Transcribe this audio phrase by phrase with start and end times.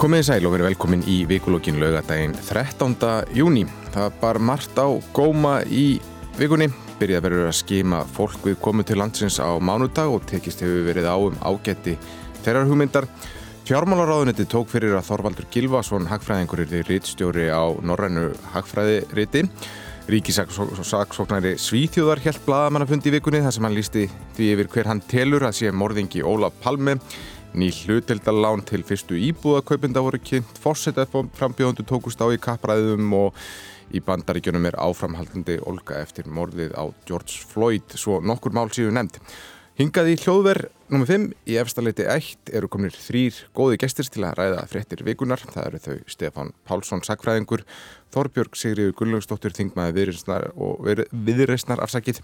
[0.00, 2.94] Komið í sæl og verið velkomin í vikulókin laugadaginn 13.
[3.36, 3.66] júni.
[3.92, 5.98] Það bar margt á góma í
[6.38, 6.70] vikunni.
[6.96, 11.04] Byrjað verið að skima fólk við komu til landsins á mánudag og tekist hefur verið
[11.04, 11.98] á um ágætti
[12.40, 13.10] þeirrar hugmyndar.
[13.68, 19.44] Fjármálaráðunetti tók fyrir að Þorvaldur Gilvason, hagfræðingur, er rittstjóri á Norrænu hagfræðiriti.
[20.10, 24.06] Ríkisaksóknari Svíþjóðar helt bladamannafundi í vikunni þar sem hann lísti
[24.38, 26.96] því yfir hver hann telur að sé morðingi Ólaf Palme.
[27.50, 33.38] Ný hlutildalán til fyrstu íbúðakaupinda voru kynnt, fórsetað frambjóðundu tókust á í kappræðum og
[33.90, 39.18] í bandaríkjunum er áframhaldandi olga eftir morðið á George Floyd, svo nokkur mál síðu nefnd.
[39.80, 41.06] Hingað í hljóðverð nr.
[41.08, 45.42] 5 í efstaleiti 1 eru kominir þrýr góði gestir til að ræða fréttir vikunar.
[45.42, 47.64] Það eru þau Stefan Pálsson, sagfræðingur,
[48.14, 50.12] Þorbjörg Sigriður Gullungsdóttir, þingmaði
[51.10, 52.20] viðreysnar afsakið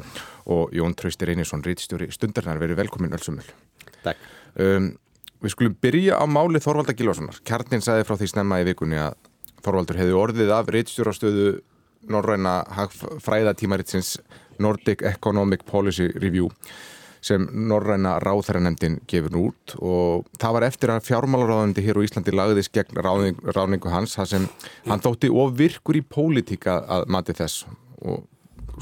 [0.53, 2.61] og Jón Trausti Reynisson, rítstjóri stundarnar.
[2.63, 3.47] Verið velkomin öllsumul.
[4.05, 4.31] Takk.
[4.61, 4.93] Um,
[5.47, 7.37] Við skulum byrja á máli Þorvalda Gilvarssonar.
[7.47, 9.15] Kjarnin sagði frá því snemma í vikunni að
[9.63, 11.47] Þorvaldur hefði orðið af reitstjórastöðu
[12.11, 12.55] norræna
[13.23, 14.17] fræðatímaritsins
[14.63, 16.51] Nordic Economic Policy Review
[17.23, 19.77] sem norræna ráþæranemdin gefur út.
[19.79, 24.33] Og það var eftir að fjármálaráðandi hér á Íslandi lagðist gegn ráðning, ráðningu hans það
[24.35, 24.51] sem
[24.91, 27.69] hann þótti of virkur í pólitíka að mati þess.
[28.03, 28.27] Og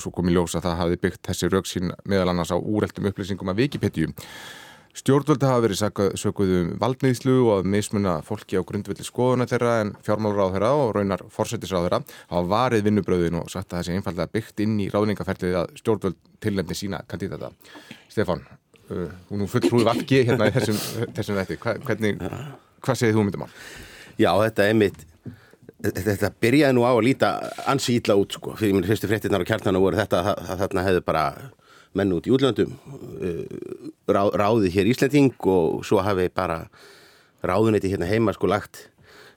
[0.01, 3.53] svo kom í ljós að það hafi byggt þessi rauksín meðal annars á úreldum upplýsingum
[3.53, 4.12] af Wikipedia
[4.95, 5.81] Stjórnvöldi hafa verið
[6.23, 10.69] sökuð um valdnýðslu og að mismuna fólki á grundvilli skoðuna þeirra en fjármálur á þeirra
[10.78, 11.98] og raunar fórsættisra á þeirra
[12.30, 16.20] hafa varið vinnubröðin og sagt að það sé einfallega byggt inn í ráðningaferðið að stjórnvöld
[16.46, 17.51] tilnefni sína kandidata.
[18.13, 18.45] Stefan,
[18.92, 20.79] uh, hún uh, fulltrúið vafki hérna í þessum,
[21.18, 21.58] þessum vetti.
[21.64, 22.23] Hva, hvernig,
[22.86, 23.48] hvað segir þú myndum á?
[24.14, 25.02] Já, þetta er mitt
[25.85, 27.35] þetta byrjaði nú á að líta
[27.68, 31.02] ansi ítla út sko, fyrir minn fyrstu fréttinnar og kjartana voru þetta að þarna hefðu
[31.05, 31.24] bara
[31.98, 33.44] menn út í útlöndum uh,
[34.10, 36.64] rá, ráðið hér Íslanding og svo hafi bara
[37.44, 38.88] ráðunetti hérna heima sko lagt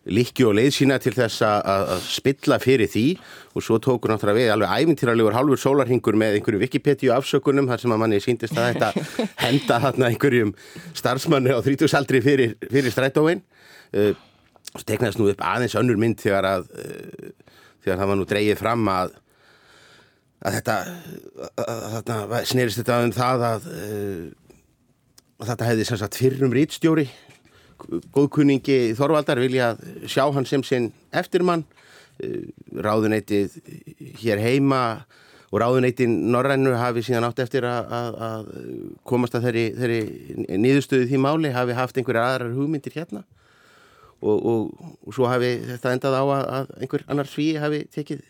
[0.08, 3.06] likki og leið sína til þess að spilla fyrir því.
[3.58, 7.96] Og svo tókur náttúrulega við alveg ævintýralegur halvur sólarhingur með einhverju Wikipedia afsökunum þar sem
[7.96, 8.92] að manni síndist að þetta
[9.46, 10.54] henda þarna einhverjum
[10.98, 13.44] starfsmannu á 30 aldri fyrir, fyrir strætóin.
[13.92, 14.14] Uh,
[14.76, 17.32] og teknaðist nú upp aðeins önnur mynd þegar að uh,
[17.84, 19.16] þegar það var nú dreyið fram að
[20.46, 20.76] að þetta
[21.58, 24.60] þarna snerist þetta um það að, uh,
[25.42, 27.08] að þetta hefði sem sagt fyrrum rítstjóri
[28.14, 29.74] góðkunningi Þorvaldar vilja
[30.10, 32.44] sjá hann sem sinn eftirmann uh,
[32.86, 33.58] ráðuneytið
[34.22, 34.84] hér heima
[35.48, 38.48] og ráðuneytin Norrænu hafi síðan átt eftir að, að, að
[39.08, 43.24] komast að þeirri, þeirri nýðustöðu því máli hafi haft einhverjar aðrar hugmyndir hérna
[44.20, 48.26] og, og, og svo hafi þetta endað á að einhver annar sví hafi tekið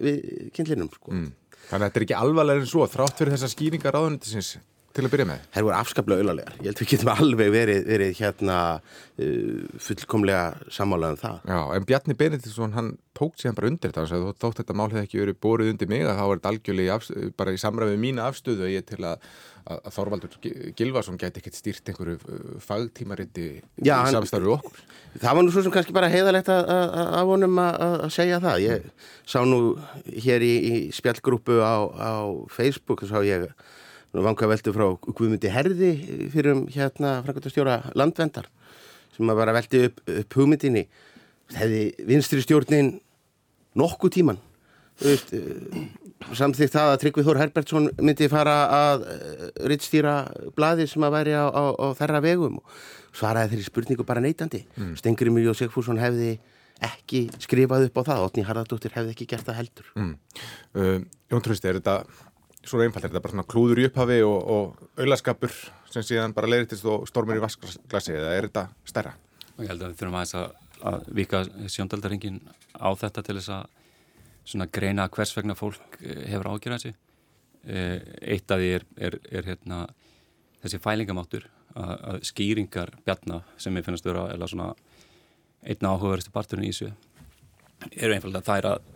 [0.00, 0.20] við
[0.56, 1.30] kynlinum sko mm.
[1.70, 4.48] Þannig að þetta er ekki alvarlega en svo þrátt fyrir þessa skýringar ráðunitisins
[4.96, 5.42] til að byrja með.
[5.54, 6.56] Það voru afskaplega auðarlegar.
[6.58, 11.36] Ég held að við getum alveg verið, verið hérna uh, fullkomlega sammálaðan um það.
[11.52, 14.06] Já, en Bjarni Benediktsson hann tók sér bara undir þetta.
[14.10, 16.98] Þú þótt þetta mál hefði ekki verið bórið undir mig að þá var þetta algjörlega
[17.38, 19.28] bara í samræðið mína afstöðu og ég til að,
[19.70, 20.34] að Þorvaldur
[20.80, 24.80] Gilvarsson geti ekkert stýrt einhverju uh, fagtímarindi í samstarfið okkur.
[25.20, 28.64] Það var nú svo sem kannski bara heiðalegt af honum að segja það.
[28.66, 28.90] Ég
[29.22, 29.76] sá nú
[30.10, 32.14] hér í, í spjallgrúpu á, á
[32.50, 33.06] Facebook
[34.12, 35.92] vanga veldu frá Guðmundi Herði
[36.32, 38.50] fyrir um hérna framkvæmstjóra landvendar
[39.14, 40.86] sem að bara veldi upp, upp hugmyndinni.
[41.54, 42.94] Hefði vinstri stjórnin
[43.78, 44.38] nokkuð tíman
[45.00, 45.32] veist,
[46.36, 49.04] samþýtt það að Tryggvið Þór Herbertsson myndi fara að
[49.70, 50.14] rittstýra
[50.56, 52.80] bladi sem að væri á, á, á þerra vegum og
[53.16, 54.96] svaraði þeirri spurningu bara neytandi mm.
[55.00, 56.36] Stengri Miljóð Sigfússon hefði
[56.84, 60.12] ekki skrifað upp á það Otni Harðardóttir hefði ekki gert það heldur mm.
[60.76, 60.98] uh,
[61.32, 61.96] Jón Trösti, er þetta
[62.66, 65.52] svo einfalt, er þetta bara svona klúður í upphafi og, og auðlaskapur
[65.90, 69.14] sem síðan bara leiristist og stormur í vaskglasi eða er þetta stærra?
[69.60, 70.48] Ég held að við þurfum aðeins að,
[70.90, 71.42] að vika
[71.74, 72.40] sjóndaldaringin
[72.76, 76.94] á þetta til þess að greina hvers vegna fólk eh, hefur ágjörðað þessi
[77.64, 77.96] eh,
[78.34, 79.82] eitt af því er, er, er hérna,
[80.62, 84.72] þessi fælingamáttur að, að skýringar bjarna sem ég finnast að vera eða svona
[85.60, 86.92] einna áhugaverðistu parturinn í þessu
[87.96, 88.92] eru einfalda þær að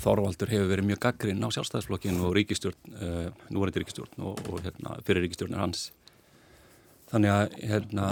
[0.00, 3.08] Þorvaldur hefur verið mjög gaggrinn á sjálfstæðisflokkin og ríkistjórn, e,
[3.52, 5.90] núverandi ríkistjórn og, og hérna, fyrir ríkistjórnir hans.
[7.10, 8.06] Þannig að hérna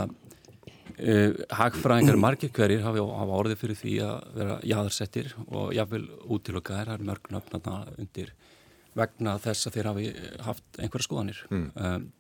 [0.98, 1.14] e,
[1.56, 6.04] hagfræðingar margir hverjir hafa, hafa orðið fyrir því að vera jæðarsettir og jáfnvel
[6.36, 8.34] útilokkaðir það er mörgnöfnarna undir
[8.94, 10.10] vegna þess að þeir hafi
[10.44, 11.40] haft einhverja skoðanir.
[11.50, 11.66] Mm.
[11.74, 12.10] um,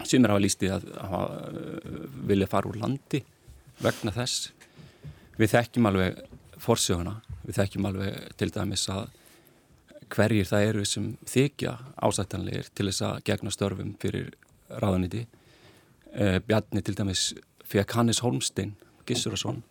[0.00, 2.00] að hafa lístið að hafa, uh,
[2.32, 3.22] vilja fara úr landi
[3.84, 4.50] vegna þess.
[5.40, 6.24] Við þekkjum alveg
[6.60, 9.08] forsöguna, við þekkjum alveg til dæmis að
[10.10, 14.32] hverjir það eru sem þykja ásættanlegir til þess að gegna störfum fyrir
[14.70, 15.26] ráðaniti
[16.14, 17.30] eh, Bjarni til dæmis
[17.70, 18.74] fekk Hannes Holmstein
[19.06, 19.62] Gissurason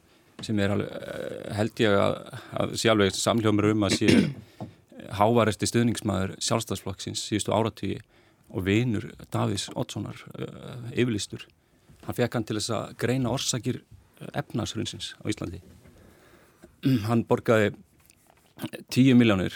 [0.43, 2.17] sem er alveg, eh, held ég að,
[2.63, 4.13] að sé alveg samljómur um að sé
[5.19, 7.99] hávaresti stuðningsmaður sjálfstæðsflokksins síðustu áratvíi
[8.49, 11.45] og vinur Davís Oddssonar uh, yfirlistur.
[12.05, 13.83] Hann fekk hann til þess að greina orsakir
[14.33, 15.61] efnarsrunnsins á Íslandi.
[17.07, 17.73] Hann borgaði
[18.91, 19.55] 10 miljónir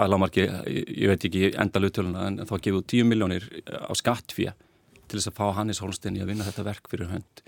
[0.00, 4.54] að lámarki, ég veit ekki enda luttöluna en þá gefið 10 miljónir á skattfíja
[5.06, 7.42] til þess að fá Hannes Holstein í að vinna þetta verk fyrir hönd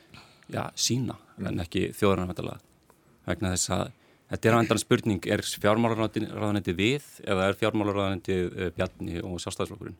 [0.52, 2.60] já, sína en ekki þjóðranvæntalega
[3.24, 3.84] vegna þess að
[4.32, 9.96] þetta er á endan spurning er fjármálaráðanetti við eða er fjármálaráðanetti uh, Bjarni og sjálfstæðsflokkurinn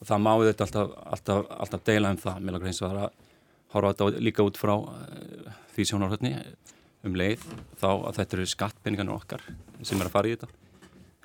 [0.00, 3.02] og það máið þetta alltaf, alltaf, alltaf deila um það, mér langar eins og það
[3.04, 3.18] að
[3.74, 6.34] horfa þetta líka út frá uh, því sjónarhörni
[7.06, 7.44] um leið
[7.80, 9.44] þá að þetta eru skattpenningarnir okkar
[9.82, 10.50] sem er að fara í þetta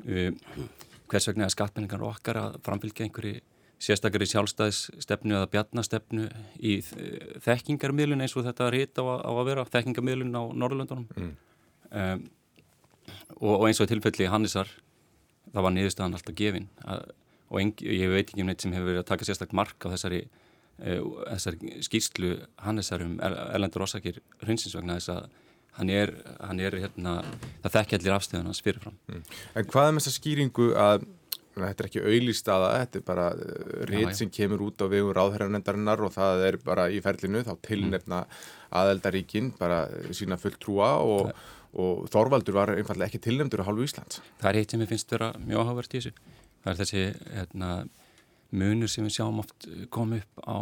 [0.06, 0.69] uh,
[1.12, 3.42] hvers vegna er skattpenningarnir okkar að framfylgja einhverju
[3.86, 6.30] sérstakari sjálfstæðisstefnu eða bjarnastefnu
[6.63, 6.77] í
[7.44, 11.33] þekkingarmiðlun eins og þetta er hitt á, á að vera þekkingarmiðlun á Norðurlöndunum mm.
[11.92, 12.24] um,
[13.42, 14.72] og, og eins og tilfelli Hannisar
[15.51, 17.06] það var niðurstaðan alltaf gefin að,
[17.51, 19.94] og en, ég veit ekki um neitt sem hefur verið að taka sérstaklega mark á
[19.94, 20.22] þessari,
[20.80, 21.01] uh,
[21.36, 22.31] þessari skýrslu
[22.66, 25.27] Hannisar um erlendur orsakir hrunsins vegna þess að
[25.77, 27.19] hann er, hann er hérna,
[27.63, 28.98] það þekkja allir afstöðun hans fyrirfram.
[29.12, 29.24] Mm.
[29.56, 31.07] En hvað er með þessa skýringu að
[31.56, 35.12] þetta er ekki auðlýst aða, þetta er bara uh, rít sem kemur út á vegu
[35.16, 38.24] ráðherranendarinnar og það er bara í ferlinu þá tilnefna
[38.75, 39.86] aðeldaríkin bara
[40.16, 41.31] sína fullt trúa og,
[41.80, 44.19] og Þorvaldur var einfallega ekki tilnefndur á halvu Íslands.
[44.42, 46.36] Það er eitt sem ég finnst vera mjög áhugavert í þessu.
[46.66, 47.06] Það er þessi
[47.38, 47.72] hérna,
[48.56, 50.57] munur sem við sjáum oft koma upp á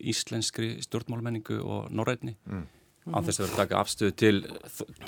[0.00, 2.66] íslenskri stjórnmálmenningu og norrætni mm.
[3.12, 4.34] Á þess að taka afstöðu til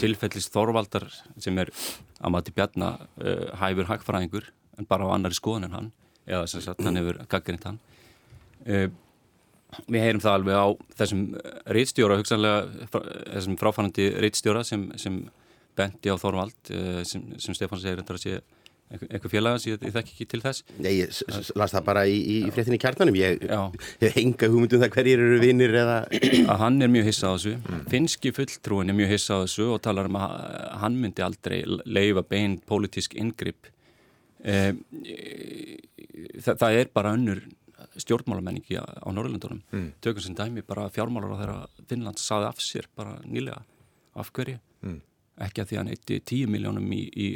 [0.01, 1.07] tilfellist Þorvaldar
[1.41, 1.73] sem er
[2.21, 5.93] að mati bjarna uh, hæfur hagfræðingur en bara á annari skoðun en hann
[6.27, 7.81] eða sem sagt hann hefur gaggrind hann.
[8.67, 8.89] Uh,
[9.87, 10.69] við heyrum það alveg á
[11.01, 11.27] þessum
[11.77, 15.21] reitstjóra hugsanlega þessum fráfærandi reitstjóra sem, sem
[15.79, 18.41] bendi á Þorvald uh, sem, sem Stefán segir þetta að sé
[18.91, 20.65] eitthvað félagans, ég, ég þekk ekki til þess.
[20.83, 21.19] Nei, ég
[21.59, 23.45] las það bara í, í, fréttinni kjartanum ég
[24.03, 27.57] hef henga hugmyndum það hverjir eru vinnir eða að hann er mjög hissa á þessu.
[27.61, 27.83] Mm.
[27.93, 30.39] finski fulltrúin er mjög hissa á þessu og talar um að
[30.83, 33.71] hann myndi aldrei leifa bein politísk ingripp
[34.41, 34.73] Eh,
[36.41, 37.43] það, það er bara önnur
[38.01, 39.89] stjórnmálamenningi á Norrlundunum mm.
[40.05, 43.61] tökum sem dæmi bara fjármálar á þeirra Finnlands saði af sér bara nýlega.
[44.17, 44.99] Af hverju, mm.
[45.47, 47.29] ekki að því hann eitti 10 miljónum í, í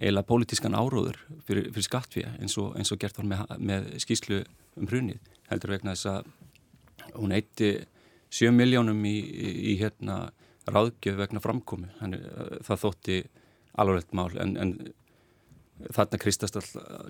[0.00, 4.42] eila pólitískan áróður fyrir, fyrir skattfíja eins eins og gert var með, með skýslu
[4.80, 5.20] um hrunið
[5.50, 6.30] heldur vegna þess að
[7.16, 7.72] hún eitti
[8.30, 10.30] 7 miljónum í, í, í hérna
[10.70, 12.24] ráðgjöf vegna framkomi Þannig,
[12.66, 13.20] það þótti
[13.80, 14.74] alvarlegt mál en, en
[15.88, 16.20] þarna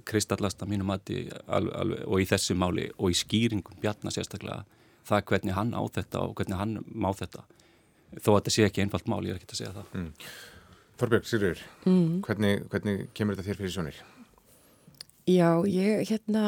[0.06, 4.62] kristallast að mínum mati og í þessu máli og í skýringum bjarnar sérstaklega
[5.08, 7.44] það hvernig hann á þetta og hvernig hann má þetta.
[8.18, 9.92] Þó að þetta sé ekki einfalt mál, ég er ekki að segja það.
[9.94, 10.10] Mm.
[11.00, 12.20] Þorbjörg, Sýrur mm.
[12.26, 14.02] hvernig, hvernig kemur þetta þér fyrir sjónir?
[15.30, 16.44] Já, ég hérna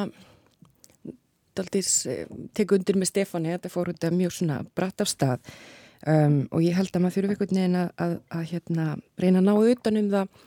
[1.56, 5.52] daldís eh, tek undir með Stefáni þetta fór þetta mjög svona bratt af stað.
[6.02, 8.86] Um, og ég held að maður einhvern veginn að, að, að hérna
[9.22, 10.40] reyna að ná utanum það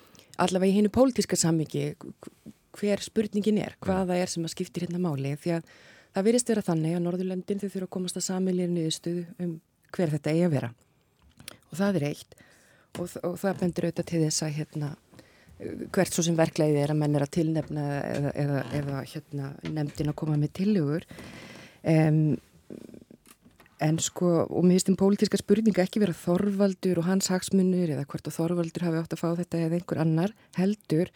[0.44, 1.86] allavega í hennu pólitíska sammyggi
[2.76, 5.32] hver spurningin er, hvaða er sem að skiptir hérna máli?
[5.40, 5.70] Því að
[6.16, 9.54] það virðist vera þannig að Norðurlöndin þau þurfa að komast að samilja niðurstuð um
[9.96, 10.72] hver þetta eigi að vera.
[11.72, 12.36] Og það er eitt
[13.00, 14.92] og, og það bendur auðvitað til þess að hérna,
[15.96, 20.12] hvert svo sem verklæði er að menn er að tilnefna eða, eða, eða hérna, nefndin
[20.12, 21.08] að koma með tilugur
[21.88, 22.36] um,
[23.84, 28.06] En sko, og mér finnst um pólitíska spurninga ekki vera Þorvaldur og hans hagsmunur eða
[28.08, 31.12] hvort að Þorvaldur hafi átt að fá þetta eða einhver annar heldur.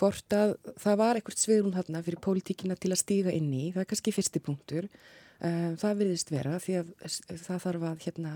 [0.00, 3.84] Hvort að það var eitthvað sviðrún þarna fyrir pólitíkina til að stíga inn í, það
[3.84, 4.88] er kannski fyrsti punktur,
[5.44, 6.94] um, það virðist vera því að
[7.44, 8.32] það þarf að hérna,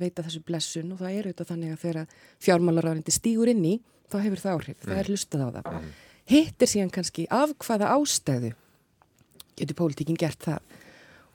[0.00, 3.74] veita þessu blessun og það er auðvitað þannig að þegar fjármálaráðindi stígur inn í,
[4.12, 5.70] þá hefur það áhrif, það er hlustað á það.
[5.70, 5.90] Mm.
[6.32, 8.54] Hitt er síðan kannski af hvaða ástæðu
[9.58, 10.74] getur pólitíkin gert það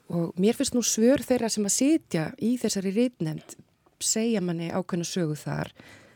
[0.09, 3.55] og mér finnst nú svör þeirra sem að sitja í þessari reytnefnd
[4.01, 5.71] segja manni ákveðna sögu þar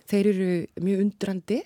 [0.10, 0.50] þeir eru
[0.84, 1.60] mjög undrandi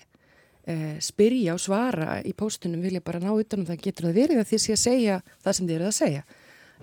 [0.68, 4.50] eh, spyrja og svara í póstunum vilja bara ná utanum það getur það verið að
[4.52, 6.24] þið sé að segja það sem þið eru að segja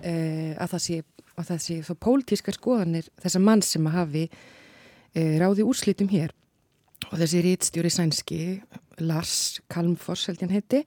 [0.02, 1.00] eh, að það sé,
[1.36, 4.24] að það sé þá pólitískar skoðanir þessa mann sem að hafi
[5.14, 6.32] eh, ráði úrslitum hér
[7.10, 8.40] og þessi reytstjóri sænski
[9.04, 10.86] Lars Kalmfors held ég hann heiti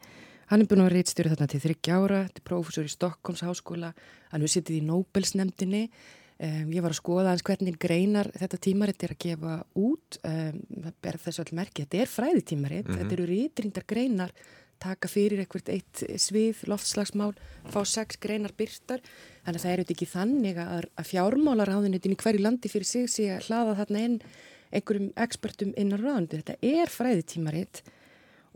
[0.50, 3.92] Hann er búin að vera reitstjóri þarna til þryggja ára, er prófessor í Stokkons háskóla,
[4.32, 5.82] hann hefur sittið í Nobelsnefndinni.
[6.40, 10.62] Um, ég var að skoða hans hvernig greinar þetta tímaritt er að gefa út, um,
[10.88, 13.02] það ber þessu all merki, þetta er fræðitímaritt, mm -hmm.
[13.04, 14.34] þetta eru reytrindar greinar,
[14.84, 17.34] taka fyrir eitthvað eitt svið, loftslagsmál,
[17.70, 19.04] fá sex greinar byrtar,
[19.46, 23.12] þannig að það er auðvitað ekki þannig að, að fjármálaráðunitin í hverju landi fyrir sig
[23.12, 24.18] sé að hlaða þarna inn
[24.70, 26.42] einhverjum ekspertum innan ráðandi.
[26.42, 27.82] Þetta er fræðitímaritt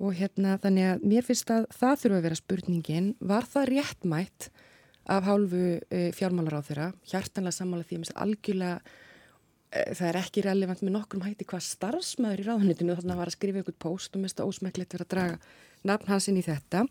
[0.02, 4.50] og hérna þannig að mér finnst að það þurfa að vera spurningin, var það réttmætt
[5.14, 9.02] af hálfu e, fjármálar á þeirra, hjartanlega sammála því að algjörlega
[9.74, 13.38] það er ekki relevant með nokkrum hætti hvað starfsmæður í ráðanitinu þannig að var að
[13.38, 15.38] skrifa ykkur post og mest ósmæklegt verið að draga
[15.84, 16.86] nafn hans inn í þetta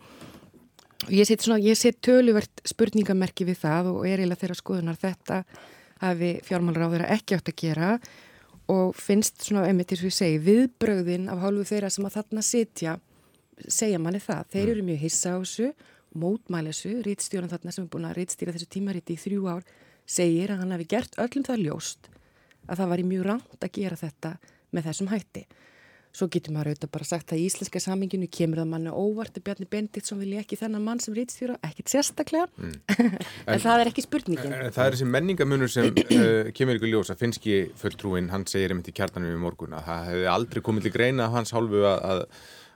[1.10, 5.38] Ég set, svona, ég set töluvert spurningamerki við það og er eiginlega þeirra skoðunar þetta
[5.98, 7.88] hafi þeirra ekki átt að gera
[8.70, 12.44] og finnst svona, einmitt eins og ég segi, viðbröðin af hálfu þeirra sem að þarna
[12.46, 12.94] sitja,
[13.66, 14.46] segja manni það.
[14.54, 14.72] Þeir mm.
[14.76, 15.72] eru mjög hissa á þessu,
[16.22, 19.66] mótmæli þessu, rítstjóran þarna sem er búin að rítstýra þessu tímariti í þrjú ár,
[20.06, 22.12] segir að hann hafi gert öllum það ljóst
[22.68, 24.36] að það var í mjög rangt að gera þetta
[24.72, 25.44] með þessum hætti.
[26.12, 29.44] Svo getur maður auðvitað bara sagt að í íslenska saminginu kemur það manni óvart að
[29.46, 32.74] Bjarni Bendit sem vilja ekki þennan mann sem rítstjóra, ekkit sérstaklega, mm.
[32.92, 33.14] en,
[33.54, 34.52] en það er ekki spurningin.
[34.52, 35.88] En, en það er þessi menningamunur sem
[36.18, 39.88] uh, kemur ykkur ljós að finnski fulltrúin, hann segir einmitt í kjartanum í morgun að
[39.88, 42.26] það hefði aldrei komið til greina á hans hálfu að, að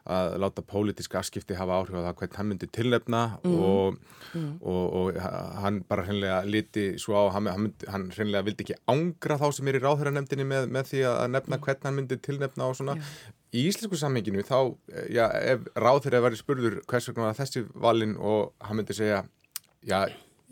[0.06, 3.56] að láta pólitíska afskipti hafa áhrif á það hvernig hann myndi tilnefna mm.
[3.66, 3.96] Og,
[4.32, 4.50] mm.
[4.60, 5.20] Og, og
[5.62, 9.46] hann bara hreinlega liti svo á, hann, hann, myndi, hann hreinlega vildi ekki ángra þá
[9.56, 11.64] sem er í ráðhöranemdini með, með því að nefna mm.
[11.66, 12.98] hvernig hann myndi tilnefna og svona.
[13.00, 13.34] Já.
[13.56, 14.58] Í íslensku sammenginu þá,
[15.12, 19.22] já, ef ráðhöra væri spurður hvers vegna var þessi valin og hann myndi segja,
[19.86, 20.02] já,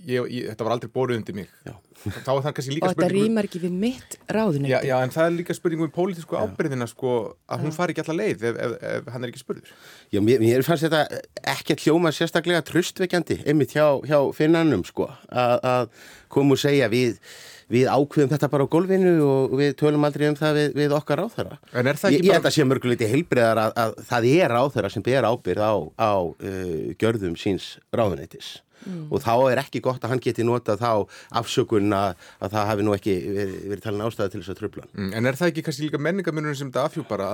[0.02, 1.50] ég, ég, þetta var aldrei bóruð undir mig.
[1.64, 1.74] Já.
[2.04, 4.94] þá er það kannski líka spurning og þetta rýmar ekki við mitt ráðunum já, já,
[5.00, 7.14] en það er líka spurning um pólitísku ábyrðina sko,
[7.48, 9.72] að hún fari ekki alla leið ef, ef, ef hann er ekki spurður.
[10.12, 11.22] Já, mér, mér fannst þetta
[11.54, 15.90] ekki að hljóma sérstaklega tröstveikjandi, einmitt hjá, hjá finnanum sko, að
[16.34, 17.20] koma og segja við
[17.72, 21.22] við ákveðum þetta bara á golfinu og við tölum aldrei um það við, við okkar
[21.24, 21.56] áþara.
[21.72, 22.28] En er það ekki bara...
[22.28, 25.74] Ég held að sé mörguleiti heilbriðar að, að það er áþara sem ber ábyrð á,
[25.96, 29.06] á uh, gjörðum síns ráðunætis mm.
[29.10, 31.06] og þá er ekki gott að hann geti nota þá
[31.40, 34.86] afsökun að, að það hafi nú ekki verið, verið talin ástæði til þess að tröfla
[34.92, 35.10] mm.
[35.18, 37.30] En er það ekki kannski líka menningamunum sem þetta afhjú bara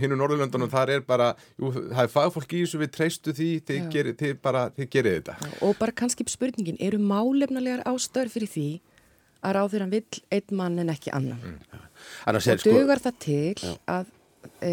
[0.00, 3.50] hinn og Norðurlöndunum þar er bara, jú, það er fagfólk í þessu við treystu því,
[3.68, 5.50] þið, ger, þið bara þið gerir þetta.
[5.66, 8.68] Og bara kannski spurningin, eru málefnalegar ástöður fyrir því
[9.40, 11.84] að ráður hann vill einn mann en ekki annan mm.
[12.28, 13.72] og sko- dugar það til já.
[13.88, 14.10] að
[14.60, 14.72] e,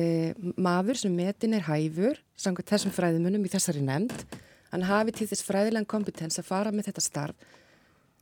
[0.59, 4.25] maður sem metin er hæfur samkvæmt þessum fræðimunum í þessari nefnd
[4.71, 7.47] hann hafi til þess fræðilegan kompetens að fara með þetta starf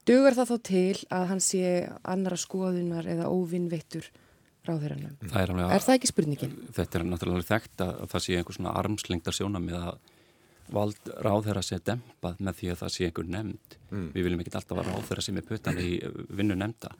[0.06, 1.72] dugur það þó til að hann sé
[2.06, 4.10] annara skoðunar eða óvinnveittur
[4.66, 5.18] ráðherranum.
[5.22, 6.54] Það er, alveg, er það ekki spurningin?
[6.74, 10.14] Þetta er náttúrulega þekkt að það sé einhvers svona armslengtar sjónam með að
[10.74, 13.78] vald ráðherra sé dempað með því að það sé einhver nefnd.
[13.92, 14.08] Mm.
[14.16, 15.92] Við viljum ekki alltaf að ráðherra sé með puttan í
[16.40, 16.94] vinnu nefnda.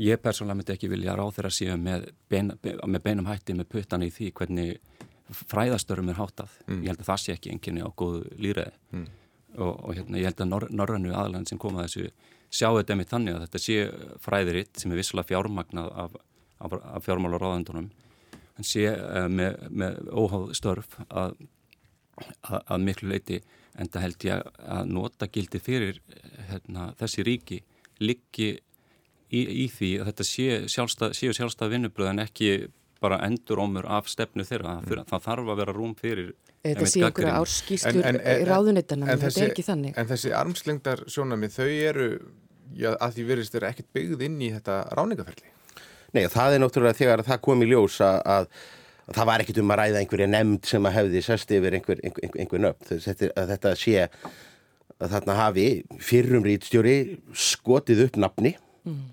[0.00, 4.06] Ég persónulega myndi ekki vilja að ráðherra sé með, bein, með beinum hætti með puttan
[4.06, 5.06] í því hvernig
[5.36, 6.82] fræðastörum er hátað mm.
[6.82, 9.06] ég held að það sé ekki enginni á góðu líraði mm.
[9.58, 12.10] og, og hérna, ég held að nor norrannu aðlæðin sem kom að þessu
[12.50, 13.78] sjáu þetta með þannig að þetta sé
[14.24, 16.18] fræðiritt sem er vissulega fjármagnað af,
[16.58, 17.90] af, af fjármálar ráðendunum
[18.58, 21.36] en sé uh, með, með óháð störf að,
[22.42, 23.40] að, að miklu leiti
[23.78, 26.00] en það held ég að nota gildi fyrir
[26.50, 27.60] hérna, þessi ríki
[28.02, 28.50] liggi
[29.30, 32.50] í, í því að þetta sé sjálfstað, séu sjálfstað vinnubröð en ekki
[33.00, 34.78] bara endur ómur af stefnu þeirra.
[34.84, 35.06] Mm.
[35.08, 39.94] það þarf að vera rúm fyrir Þetta sé einhverja árskýstur en þetta er ekki þannig.
[39.96, 42.08] En þessi armslengdar sjónamið þau eru
[42.76, 45.56] já, að því verist þeirra ekkert byggð inn í þetta ráningaferli
[46.10, 48.46] Nei, það er náttúrulega þegar það kom í ljós að, að,
[49.06, 52.00] að það var ekkert um að ræða einhverja nefnd sem að hefði sest yfir einhver,
[52.02, 52.88] einhver, einhver, einhver nöfn.
[53.06, 54.06] Þetta, þetta sé
[55.00, 55.66] að þarna hafi
[56.02, 56.96] fyrrum rítstjóri
[57.30, 58.56] skotið upp nafni
[58.88, 59.04] mm.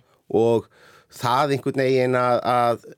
[0.41, 0.65] og
[1.13, 2.89] það einhvern veginn að, að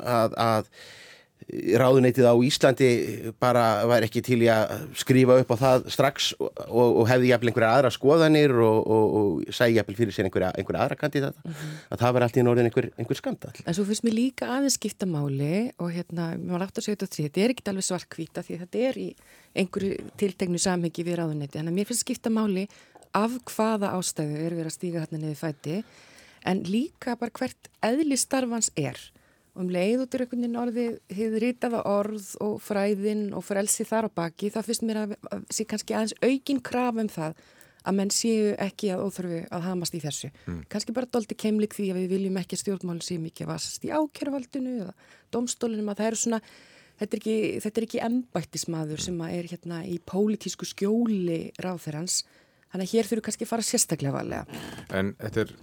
[0.00, 0.72] að, að
[1.48, 2.88] ráðuneytið á Íslandi
[3.40, 7.50] bara var ekki til í að skrifa upp á það strax og, og hefði jæfnvel
[7.52, 11.54] einhverja aðra skoðanir og, og, og sæði jæfnvel fyrir sér einhverja, einhverja aðra kandidata mm
[11.54, 11.78] -hmm.
[11.94, 13.52] að það var allt í norðin einhver, einhver skandal.
[13.64, 17.00] En svo finnst mér líka aðeins skipta máli og hérna, mér var aftur að segja
[17.00, 19.08] þetta þetta er ekkit alveg svartkvíta því þetta er í
[19.56, 22.68] einhverju tiltegnu samhengi við ráðuneyti, að mér finnst skipta máli
[23.14, 25.84] af hvaða ástæðu er verið að stíga hérna niður fæti
[26.44, 29.00] en líka bara hvert eðlistarfans er
[29.58, 34.06] og um leið út í rauninni orðið hefur ritaða orð og fræðin og frelsi þar
[34.06, 35.14] á baki þá finnst mér að,
[35.50, 37.34] sé kannski aðeins aukin kraf um það
[37.88, 40.30] að menn séu ekki að óþörfu að hamast í þessu.
[40.46, 40.62] Mm.
[40.70, 43.86] Kannski bara doldi keimlik því að við viljum ekki að stjórnmálinn séu mikið að vasast
[43.86, 44.94] í ákjöruvaldinu eða
[45.34, 46.40] domstólinum að það eru svona,
[47.00, 49.06] þetta er ekki, þetta er ekki embættismadur mm.
[49.06, 52.20] sem er hérna í pólitísku skjóli ráþerans,
[52.70, 54.60] þannig að hér þurfu kannski að fara sérstaklega valega.
[54.94, 55.56] En þetta er,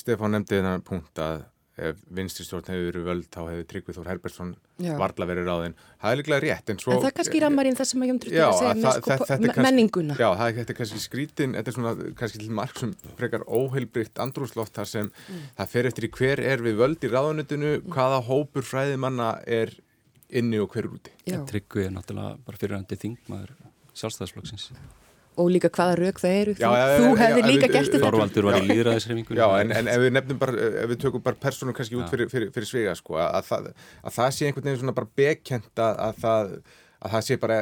[0.00, 1.44] Stefán nefndi þennan punkt að
[1.78, 4.50] ef vinstristjórn hefur verið völd þá hefur Tryggvi Þór Herbertsson
[4.82, 4.92] Já.
[4.98, 5.74] varla verið ráðinn.
[6.02, 6.92] Það er líklega rétt en svo...
[6.94, 9.64] En það er kannski rammarinn það sem að Jón Tryggur segja með sko, er kannski-
[9.68, 10.16] menninguna.
[10.18, 11.92] Já, það er, þetta er kannski skrítin, þetta er svona
[12.22, 15.42] kannski til marg sem frekar óheilbrygt andrúsloft þar sem Mm.
[15.58, 19.72] það fer eftir í hver er við völd í ráðunutinu, hvaða hópur fræðimanna er
[20.30, 21.10] inni og hver er úti.
[21.26, 21.38] Já.
[21.48, 23.54] Tryggvi er náttúrulega bara fyrirhandi þingmaður
[23.94, 24.70] sjálfstæðisflokksins.
[25.38, 26.54] Og líka hvaða rauk það eru.
[26.58, 28.02] Já, þú þú hefði líka gert þetta.
[28.04, 29.38] Þorvaldur var í líðræðisreifingunni.
[29.38, 32.30] Já, en, en ef við nefnum bara, ef við tökum bara persónu kannski út fyrir,
[32.32, 33.68] fyrir, fyrir svega, sko, að, það,
[34.02, 36.54] að það sé einhvern veginn svona bara bekent að, að, það,
[36.98, 37.58] að það sé bara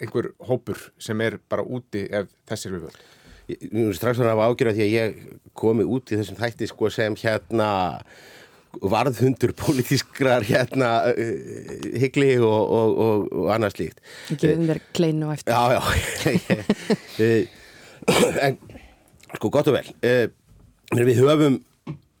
[0.00, 3.02] einhver hópur sem er bara úti ef þessir við völd.
[3.74, 5.16] Nú strax svona af ágjörða því að ég
[5.58, 7.68] komi út í þessum þætti sko sem hérna
[8.80, 11.32] varðhundur pólitískrar hérna uh,
[12.02, 14.04] hyggli og, og, og, og annað slíkt.
[14.32, 15.52] Ég gefum þér kleinu á eftir.
[15.52, 15.82] Já, já.
[17.22, 17.44] Eh,
[18.42, 18.56] en
[19.36, 19.90] sko gott og vel.
[20.02, 20.24] Eh,
[20.92, 21.60] Við höfum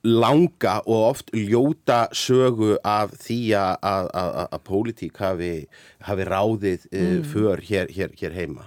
[0.02, 5.50] langa og oft ljóta sögu af því að, að, að, að pólitík hafi,
[6.08, 7.26] hafi ráðið mm.
[7.32, 8.66] för hér, hér, hér heima.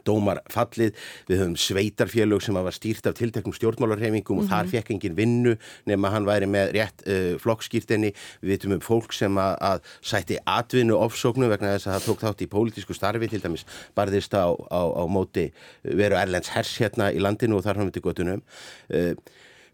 [0.00, 0.96] Eh, Dómar fallið,
[1.28, 5.56] við höfum sveitarfélög sem hafa stýrt af tilteknum stjórnmálarheimingum og þar fekk engin vinnu
[5.88, 8.12] nema hann væri með rétt uh, flokkskýrtinni.
[8.42, 12.24] Við vitum um fólk sem að, að sætti atvinnu ofsóknu vegna þess að það tók
[12.24, 13.66] þátt í pólitísku starfi til dæmis
[13.96, 15.50] barðist á, á, á móti
[15.82, 18.44] veru Erlends hers hérna í landinu og þar hann myndi gotunum.
[18.88, 19.12] Uh,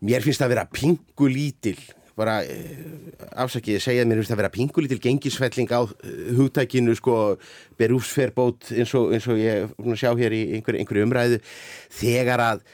[0.04, 1.78] mér finnst það að vera pingu lítil
[2.16, 2.80] bara uh,
[3.44, 5.92] afsakið segja mér að vera pingulítil gengisfelling á uh,
[6.38, 7.36] hugtækinu sko
[7.78, 9.70] berúfsferbót eins og, eins og ég
[10.00, 11.40] sjá hér í einhverju einhver umræðu.
[11.92, 12.66] Þegar að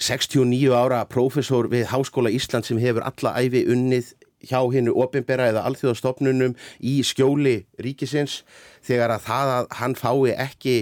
[0.00, 4.14] 69 ára prófessor við Háskóla Ísland sem hefur alla æfi unnið
[4.48, 8.40] hjá hinnu ofinbera eða alþjóðastofnunum í skjóli ríkisins
[8.86, 10.76] þegar að það að hann fái ekki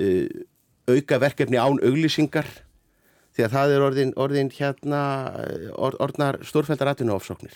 [0.00, 0.28] uh,
[0.88, 2.48] auka verkefni án auglýsingar
[3.36, 5.02] því að það er orðin, orðin hérna
[5.76, 7.54] or, orðnar stórfældar atvinnuofsóknir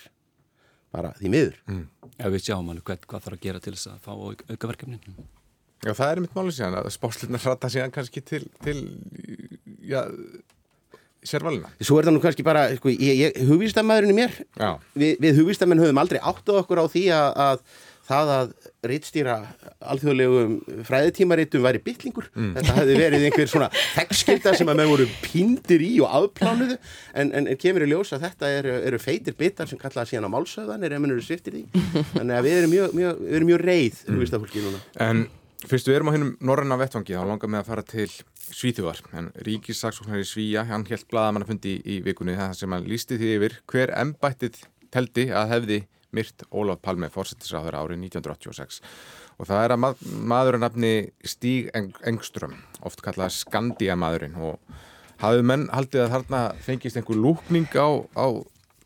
[0.95, 1.57] bara því miður
[2.17, 5.17] Já, við sjáum alveg hvað, hvað þarf að gera til þess að fá auk, aukaverkefnin.
[5.85, 8.79] Já, það er mitt málið síðan að spáslirna hrata síðan kannski til, til
[9.85, 9.99] já,
[11.27, 11.69] sérvalina.
[11.81, 15.41] svo er það nú kannski bara sko, ég, ég, hugvístamæðurinn í mér Já, Vi, við
[15.43, 17.61] hugvístamenn höfum aldrei áttað okkur á því að, að
[18.07, 18.51] það að
[18.91, 19.37] rittstýra
[19.93, 22.29] alþjóðlegum fræðitímaritum væri bytlingur.
[22.35, 27.31] Þetta hefði verið einhver svona þekkskilda sem að menn voru pindir í og afplánuðu en,
[27.31, 30.35] en, en kemur í ljós að þetta eru, eru feitir bitar sem kallaða síðan á
[30.35, 31.65] málsöðanir ef menn eru sviftir því.
[32.17, 34.01] Þannig að við erum mjög, mjög, við erum mjög reið
[34.67, 34.81] núna.
[35.07, 35.27] en
[35.65, 38.09] fyrstu við erum á hennum norranna vettvangi, þá langar með að fara til
[38.47, 43.31] Svíþjóðar, en ríkissaksóknari Svíja, hann held blaðamannafundi í, í vikunni það sem hann lísti því
[43.35, 44.61] yfir hver embættið
[44.93, 45.79] teldi að hefði
[46.17, 48.81] myrt Ólaf Palme fórsettisráður árið 1986
[49.37, 50.93] og það er að mað, maðurinn nafni
[51.29, 52.57] Stíg Eng Engström
[52.89, 54.57] oft kallað Skandia maðurinn og
[55.21, 58.27] hafið menn haldið að þarna fengist einhver lúkning á, á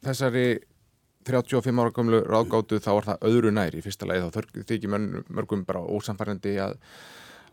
[0.06, 0.46] þessari
[1.28, 3.76] 35 ára gömlu ráðgátu þá var það öðru nær.
[3.78, 4.90] Í fyrsta lagi þá þykir
[5.30, 6.74] mörgum bara ósamfærandi að,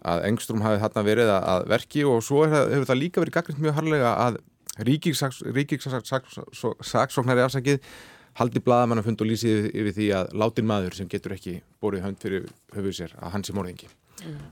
[0.08, 2.04] að Engström hafi þarna verið að, að verki.
[2.08, 4.38] Og svo er, það- hefur það líka verið gagnast mjög harlega að
[5.58, 7.80] ríkisaksóknari afsakið
[8.38, 12.04] haldi blaðamann að fund og lýsið yfir, því að látin maður sem getur ekki borið
[12.06, 13.88] hönd fyrir höfuð sér að hans er morðingi.
[14.24, 14.42] Mm.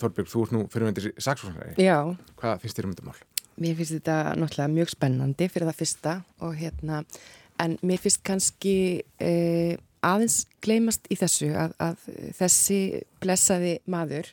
[0.00, 1.76] Þorbjörg, þú ert nú fyrirvendir saksóknari.
[1.78, 1.98] Já,
[2.40, 3.20] Hvað finnst þér um þetta mál?
[3.60, 6.16] mér finnst þetta náttúrulega mjög spennandi fyrir það fyrsta
[6.46, 7.02] og hérna,
[7.60, 8.74] en mér finnst kannski
[9.20, 12.06] eh, aðeins gleymast í þessu að, að
[12.38, 12.80] þessi
[13.20, 14.30] blessaði maður,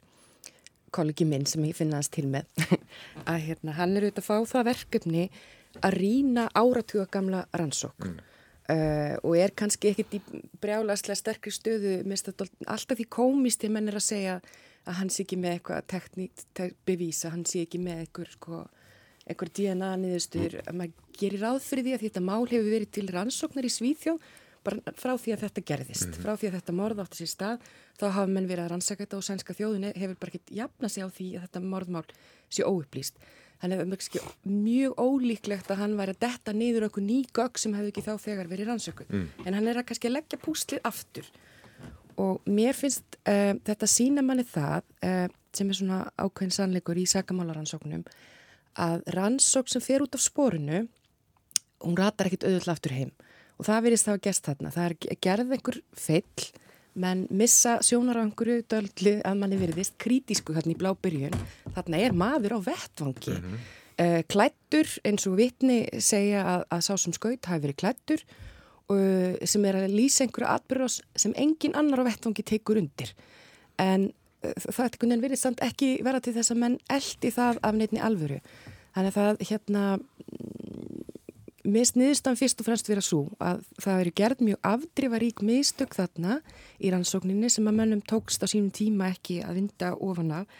[0.96, 2.48] kollegi minn sem ég finna hans til með,
[3.30, 5.28] að hérna, hann er auðvitað að fá það verkefni
[5.84, 8.08] að rýna áratuga gamla rannsók.
[8.68, 10.20] Uh, og er kannski ekkert í
[10.60, 12.02] brjálaslega sterkri stöðu.
[12.68, 14.34] Alltaf því komist þegar menn er að segja
[14.88, 18.60] að hann sé ekki með eitthvað tekníkt te bevísa, hann sé ekki með eitthvað sko,
[19.24, 23.08] eitthvað DNA niðurstur að maður gerir ráð fyrir því að þetta mál hefur verið til
[23.12, 24.30] rannsóknar í Svíþjóð
[24.68, 27.68] bara frá því að þetta gerðist frá því að þetta morð átti sér stað.
[27.98, 31.08] Þá hafa menn verið að rannsaka þetta og sænska þjóðin hefur bara ekkert jafna sig
[31.08, 32.04] á því að þetta morðmál
[32.52, 33.22] sé óupplýst
[33.62, 37.58] Þannig að það er mjög ólíklegt að hann væri að detta niður okkur ný gögg
[37.58, 39.10] sem hefði ekki þá þegar verið rannsökuð.
[39.10, 39.28] Mm.
[39.46, 41.32] En hann er að kannski að leggja púslið aftur.
[42.22, 45.26] Og mér finnst uh, þetta sína manni það uh,
[45.58, 48.06] sem er svona ákveðin sannleikur í sakamálarannsóknum
[48.78, 50.84] að rannsók sem fer út af spórinu,
[51.82, 53.12] hún ratar ekkit auðvitað aftur heim.
[53.58, 54.74] Og það verist það að gesta þarna.
[54.76, 56.50] Það er gerð einhver feill
[56.98, 61.40] menn missa sjónarangur döldlið að manni verðist krítísku þarna í blábyrjun.
[61.76, 63.36] Þarna er maður á vettvangi.
[63.38, 63.66] Mm -hmm.
[64.04, 68.24] uh, klættur eins og vitni segja að, að sá sem skaut hafi verið klættur
[68.90, 73.14] uh, sem er að lýsa einhverju atbyrjus sem engin annar á vettvangi tekur undir.
[73.78, 74.10] En
[74.44, 77.62] uh, það er einhvern veginn verið samt ekki vera til þess að menn eldi það
[77.62, 78.42] af neittni alvöru.
[78.98, 79.84] Þannig að það hérna
[81.68, 86.40] mér sniðistan fyrst og fremst vera svo að það eru gerð mjög afdrifarík mistök þarna
[86.80, 90.58] í rannsókninni sem að mönnum tókst á sínum tíma ekki að vinda ofan af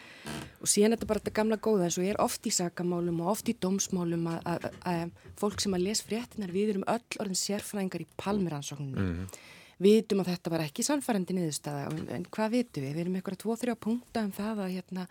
[0.60, 3.22] og síðan er þetta bara þetta gamla góða eins og ég er oft í sakamálum
[3.24, 6.88] og oft í dómsmálum að, að, að, að fólk sem að les fréttinar við erum
[6.90, 8.98] öll orðin sérfræðingar í palmirannsókninni.
[8.98, 9.40] Mm -hmm.
[9.78, 12.94] Vitum að þetta var ekki sannfærandi niðurstaða en, en hvað vitum við?
[12.96, 15.06] Við erum eitthvað tvo-þrjá punkta um það að hérna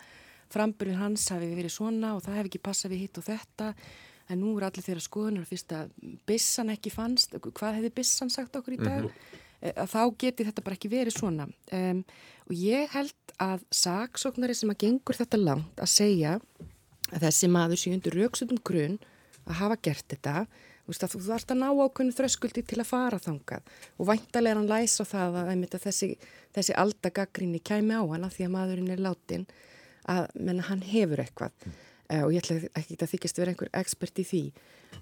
[0.52, 3.70] framburðin hans hafi verið svona og það hef ekki passað við hitt og þetta
[4.28, 5.92] en nú er allir þeirra skoðunar fyrst að
[6.28, 9.06] bissan ekki fannst, hvað hefði bissan sagt okkur í dag?
[9.06, 9.74] Mm -hmm.
[9.84, 12.04] að þá geti þetta bara ekki verið svona um,
[12.48, 16.40] og ég held að saksóknari sem að gengur þetta langt að segja
[17.12, 19.00] að þessi maður sé undir rauksundum grunn
[19.48, 20.48] að hafa gert þetta
[20.88, 23.66] Þú, þú þarfst að ná ákveðinu þröskuldi til að fara þangað
[24.00, 26.08] og væntalega er hann læs á það að, að þessi,
[26.56, 29.44] þessi aldagaggrinni kæmi á hana því að maðurinn er látin
[30.08, 31.76] að menna, hann hefur eitthvað mm.
[32.13, 34.43] Uh, og ég ætla ekki að þykist vera einhver expert í því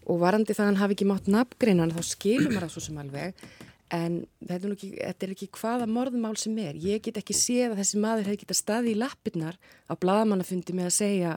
[0.05, 2.99] og varandi það að hann hafi ekki mátt nafngreinan þá skilur maður það svo sem
[3.01, 3.47] alveg
[3.93, 6.77] en þetta er, ekki, þetta er ekki hvaða morðmál sem er.
[6.81, 10.89] Ég get ekki séð að þessi maður hefði getað staði í lappirnar á bladamannafundi með
[10.89, 11.35] að segja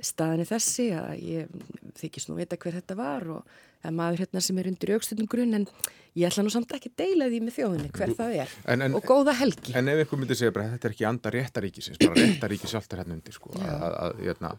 [0.00, 1.58] staðinni þessi að ég
[2.00, 5.56] þykist nú vita hver þetta var og að maður hérna sem er undir aukstundum grunn
[5.56, 5.66] en
[6.18, 8.54] ég ætla nú samt ekki að deila því með þjóðinni hver það er.
[8.72, 9.74] en, en, og góða helgi.
[9.78, 13.02] En ef einhver myndi segja bara þetta er ekki anda réttaríkisins bara réttaríkis allt er
[13.02, 14.50] hérna undir sko að, að, hérna.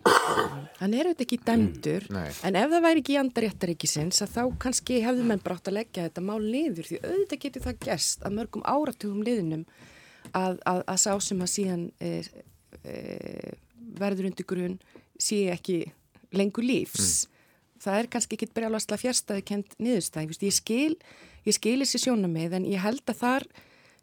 [0.80, 5.02] Hann er auðvitað ekki dæmdur mm, en ef það væri ekki anda réttaríkisins þá kannski
[5.04, 8.64] hefðu menn brátt að leggja þetta mál liður því auðvitað getur það gerst að mörgum
[8.64, 9.66] áratugum liðnum
[10.32, 12.14] að, að sá sem að síðan e,
[12.88, 12.96] e,
[14.00, 14.80] verður undir grunn
[15.20, 15.84] sé ekki
[16.32, 17.28] lengur lífs.
[17.28, 17.38] Mm
[17.82, 20.96] það er kannski ekki brjálast að fjärstaði kent niðurstæð, ég skil
[21.48, 23.48] ég skil þessi sjónamið en ég held að þar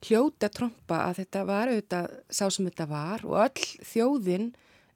[0.06, 4.48] hljóti að tromba að þetta var auðvitað sá sem þetta var og öll þjóðin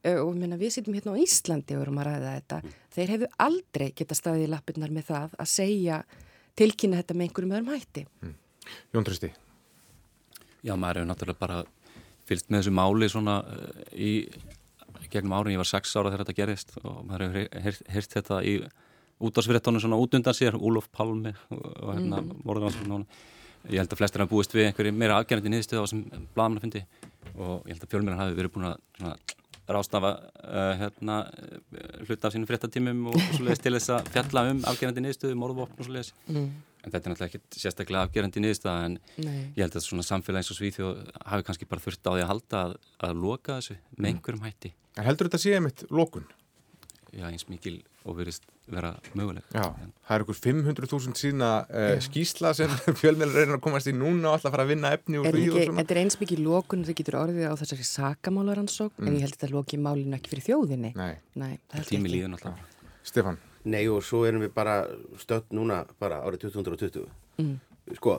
[0.03, 2.57] og minna, við sittum hérna á Íslandi og erum að ræða þetta,
[2.91, 5.99] þeir hefðu aldrei geta staðið í lappirnar með það að segja
[6.59, 8.33] tilkynna þetta með einhverjum öðrum hætti mm.
[8.95, 9.31] Jón Tristi
[10.63, 11.61] Já, maður hefur náttúrulega bara
[12.27, 13.37] fylgt með þessu máli svona
[13.95, 14.11] í
[15.11, 18.57] gegnum árin, ég var 6 ára þegar þetta gerist og maður hefur heyrt þetta í
[19.23, 23.05] útdagsfyrirtónu svona út undan sér Úlof Palmi og hérna mm.
[23.71, 26.03] ég held að flestir hafa búist við einhverju meira afgerðandi niðurstöð á sem
[26.35, 26.83] blaman að fyndi
[27.37, 29.39] og ég held að fjölmjörn hafi verið búin að
[29.69, 30.11] rástafa
[30.43, 31.21] uh, hérna,
[32.03, 35.79] hluta af sínum fréttatímum og svo leiðist til þess að fjalla um afgerðandi niðurstöðu, morðvopn
[35.79, 36.49] og svo leiðis mm.
[36.83, 39.39] en þetta er náttúrulega ekki sérstaklega afgerðandi niðurstöða en Nei.
[39.55, 40.99] ég held að svona samfélag eins og Svíþjóð
[41.31, 42.75] hafi kannski bara þurft á því að halda að,
[43.07, 44.09] að loka þessu með mm.
[44.11, 46.25] einhverjum hætti En heldur þetta séð mitt lókun?
[47.13, 47.79] Já, eins mikil
[48.09, 49.45] og verist vera möguleg.
[49.53, 49.67] Já,
[50.07, 54.37] það er okkur 500.000 sína uh, skísla sem fjölmjölar reynar að komast í núna og
[54.37, 55.83] alltaf fara að vinna efni og frí og svona.
[55.83, 59.07] Þetta er eins mikil lókun það getur orðið á þessari sakamálaransók mm.
[59.07, 60.93] en ég held að þetta lóki málinu ekki fyrir þjóðinni.
[60.99, 61.13] Nei.
[61.39, 61.53] Nei
[61.89, 62.61] Tími líðan alltaf.
[63.05, 63.39] Stefan?
[63.69, 64.81] Nei og svo erum við bara
[65.21, 67.07] stödd núna bara árið 2020.
[67.43, 67.55] Mm.
[67.99, 68.17] Sko,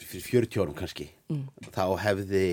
[0.00, 1.10] fyrir 40 árum kannski.
[1.32, 1.46] Mm.
[1.70, 2.46] Þá hefði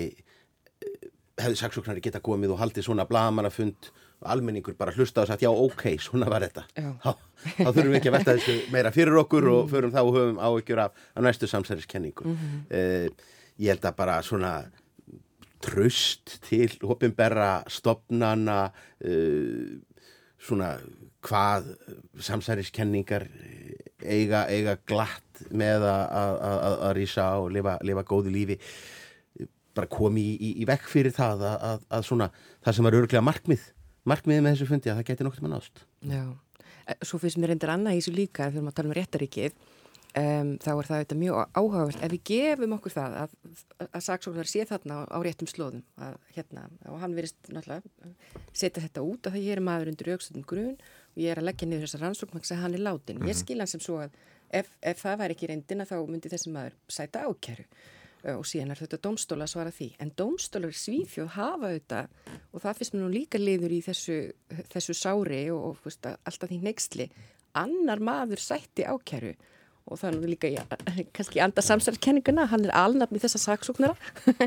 [1.44, 3.90] hefði saksóknari geta komið og haldið svona blagamannafund
[4.30, 6.66] almenningur bara hlusta og sagt já ok, svona var þetta
[7.04, 7.10] þá,
[7.56, 9.56] þá þurfum við ekki að velta þessu meira fyrir okkur mm.
[9.56, 12.62] og förum þá og höfum áökjur af, af næstu samsæriskenningu mm -hmm.
[12.70, 13.10] eh,
[13.58, 14.54] ég held að bara svona
[15.60, 18.70] tröst til hopinberra stopnana
[19.04, 19.80] eh,
[20.40, 20.78] svona
[21.20, 21.74] hvað
[22.20, 23.26] samsæriskenningar
[24.00, 28.56] eiga, eiga glatt með að rýsa og lifa, lifa góðu lífi
[29.80, 32.30] bara komi í, í, í vekk fyrir það að, að, að svona,
[32.64, 33.66] það sem er örglega markmið
[34.08, 36.22] markmiðið með þessu fundi að það geti nokkurt með nást Já,
[36.86, 39.58] eh, svo finnst mér endur annað í þessu líka við erum að tala um réttaríkið
[40.20, 43.36] um, þá er það auðvitað mjög áhugavert ef við gefum okkur það að,
[43.90, 45.84] að saksóknar sé þarna á, á réttum slóðum
[46.34, 48.14] hérna, og hann verist náttúrulega
[48.52, 51.50] setja þetta út og það ég er maður undir aukstöndum grun og ég er að
[51.50, 53.40] leggja niður þessar rannsókn að hann er látin, ég mhm.
[53.44, 56.78] skil hann sem svo að ef, ef það væri ekki reyndina þá myndi þessi maður
[56.90, 57.99] sæta ákjæru Eh,
[58.34, 59.90] og síðan er þetta domstóla að svara því.
[60.02, 62.00] En domstólar svífjóð hafa þetta
[62.52, 64.18] og það finnst mér nú líka liður í þessu,
[64.72, 67.08] þessu sári og, og veist, alltaf því nextli
[67.58, 69.32] annar maður sætti ákjæru
[69.90, 70.64] og það er nú líka ja,
[71.16, 73.96] kannski anda samsælkenninguna, hann er alnafni þessa saksóknara.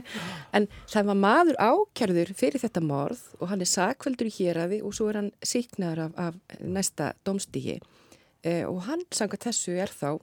[0.55, 4.95] En það var maður ákjærður fyrir þetta morð og hann er sakveldur í héræði og
[4.95, 7.79] svo er hann síknaður af, af næsta domstígi
[8.45, 10.21] eh, og hann sanga þessu er þá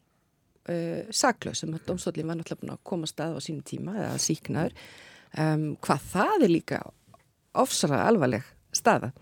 [0.68, 4.20] uh, saklaus sem að domstólinn var náttúrulega búin að koma stað á sínum tíma eða
[4.22, 4.76] síknaður
[5.38, 6.80] um, hvað það er líka
[7.60, 8.46] ofsara alvarleg
[8.76, 9.12] staða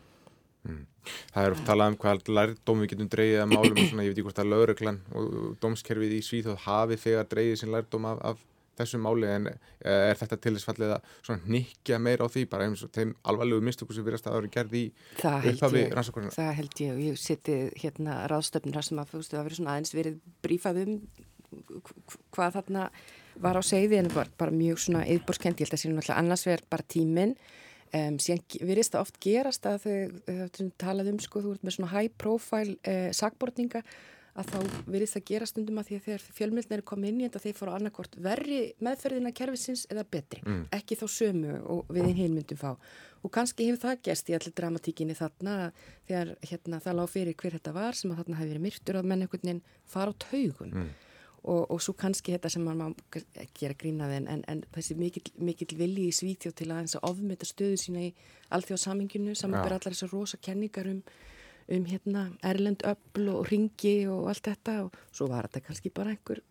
[0.66, 0.85] mm.
[1.33, 4.11] Það er oft talað um hvað lærdóm við getum dreyið að málum og svona, ég
[4.11, 8.20] veit ekki hvort að lauröklan og dómskerfið í Svíþóð hafi þegar dreyið sin lærdóm af,
[8.33, 8.42] af
[8.79, 12.85] þessu máli en er þetta til þess fallið að nikja meira á því bara eins
[12.87, 14.85] og þeim alvarlegu mistöku sem virðast að vera gerð í
[15.24, 16.35] upphafi rannsóknarna?
[16.37, 20.20] Það held ég og ég seti hérna ráðstöfnir sem að það verið svona aðeins verið
[20.44, 20.94] brífað um
[22.35, 22.91] hvað þarna
[23.43, 26.47] var á segði en var bara mjög svona yðborskend, ég held að sé náttúrulega annars
[26.49, 27.35] verið bara tíminn.
[27.89, 31.93] Um, síðan virðist það oft gerast að þau talað um sko, þú ert með svona
[31.95, 33.81] high profile eh, sagbortninga
[34.39, 37.25] að þá virðist það gerast stundum að því að þegar fjölmjöldin eru komið inn í
[37.27, 40.61] þetta þeir fóru á annarkort verri meðferðina kervisins eða betri, mm.
[40.79, 42.71] ekki þá sömu og við einn heilmyndum fá.
[43.25, 45.57] Og kannski hefur það gerst í allir dramatíkinni þarna
[46.07, 49.11] þegar hérna, það lág fyrir hver þetta var sem að þarna hafi verið myrtur að
[49.11, 50.75] menn einhvern veginn fara á taugun.
[50.77, 50.97] Mm
[51.44, 53.20] og, og svo kannski þetta sem mann má
[53.57, 57.48] gera grínaði en, en, en þessi mikill, mikill vilji í Svítjóð til að, að ofmynda
[57.48, 58.12] stöðu sína í
[58.55, 61.03] alþjóðsaminginu saman ber allar þessar rosa kenningar um,
[61.74, 64.77] um hérna, erlend öll og ringi og allt þetta.
[64.88, 66.42] Og svo var þetta kannski bara einhver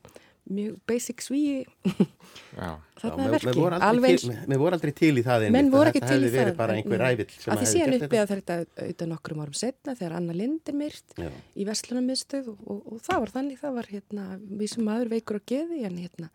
[0.54, 1.66] mjög basic svíi
[2.98, 3.54] þarna er verki
[4.48, 6.52] Mér voru aldrei til í það menn voru ekki til í það
[7.48, 11.18] að því síðan uppið að þetta auðvitað nokkrum árum setna þegar Anna Lind er myrt
[11.18, 11.30] Já.
[11.56, 14.30] í Vestlunarmiðstöð og, og, og það var þannig það var hérna,
[14.62, 16.32] við sem maður veikur að geði en hérna,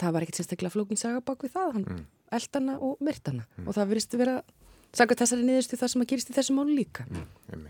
[0.00, 2.06] það var ekkert sérstaklega flókin saga bak við það, hann mm.
[2.38, 3.66] eldana og myrtana mm.
[3.66, 4.38] og það verist að vera
[4.96, 7.04] Saka þessari niðurstu það sem að gerist í þessu mánu líka.
[7.12, 7.66] Mm,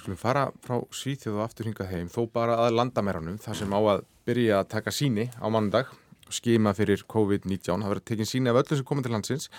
[0.00, 3.80] Skulum fara frá Svíþjóð og aftur hingað heim, þó bara að landamæranum, það sem á
[3.80, 5.90] að byrja að taka síni á manndag
[6.26, 7.82] og skima fyrir COVID-19.
[7.82, 9.50] Það verður tekinn síni af öllu sem komið til landsins.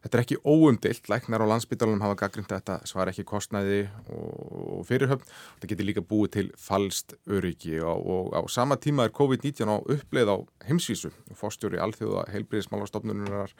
[0.00, 5.26] Þetta er ekki óumdilt, læknar á landsbytalunum hafa gaggrind þetta svar ekki kostnæði og fyrirhöfn.
[5.58, 9.76] Þetta getur líka búið til falst öryggi og, og á sama tíma er COVID-19 á
[9.76, 10.36] uppleið á
[10.70, 13.52] heimsvísu fórstjóri alþjóða heilbriðismálastofnunar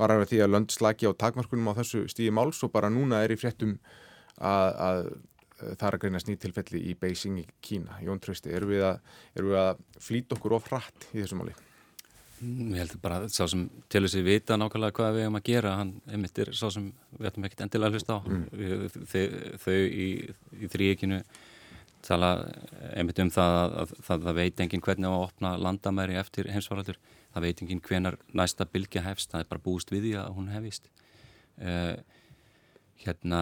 [0.00, 3.22] var að því að lönd slagi á takmarkunum á þessu stíði máls og bara núna
[3.24, 3.76] er í fréttum
[4.38, 5.04] að, að
[5.64, 8.00] það er að greina snýttilfelli í Beijing í Kína.
[8.04, 8.98] Jón Trausti, eru við að,
[9.60, 11.54] að flýta okkur of hratt í þessu máli?
[12.42, 15.38] Mm, ég held bara að sá sem til þess að vita nákvæmlega hvað við hefum
[15.38, 18.20] að gera, hann einmitt er sá sem við ætlum ekkert endilega að hlusta á.
[18.26, 18.86] Mm.
[19.12, 19.24] Þau,
[19.64, 20.08] þau í,
[20.58, 21.20] í þrýekinu
[22.04, 22.30] tala
[22.94, 26.50] einmitt um það að, að, að það veit enginn hvernig á að opna landamæri eftir
[26.52, 27.00] heimsvaraldur
[27.34, 30.52] það veit enginn hvenar næsta bylgja hefst, það er bara búist við því að hún
[30.54, 30.90] hefist
[31.62, 31.96] uh,
[33.04, 33.40] hérna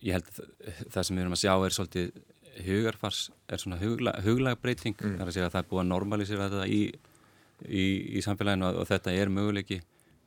[0.00, 0.28] ég held
[0.90, 2.10] það sem við erum að sjá er svolítið
[2.64, 5.16] hugarfars, er svona hugla, huglagbreyting, mm.
[5.16, 6.82] það er að segja að það er búið að normalisera þetta í,
[7.66, 7.84] í,
[8.18, 9.80] í samfélaginu og, og þetta er möguleiki.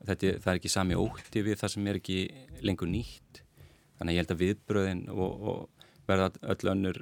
[0.03, 2.17] Þetta, það er ekki sami ótti við það sem er ekki
[2.65, 3.43] lengur nýtt.
[3.99, 5.72] Þannig að ég held að viðbröðin og, og
[6.07, 6.99] verða öll önnur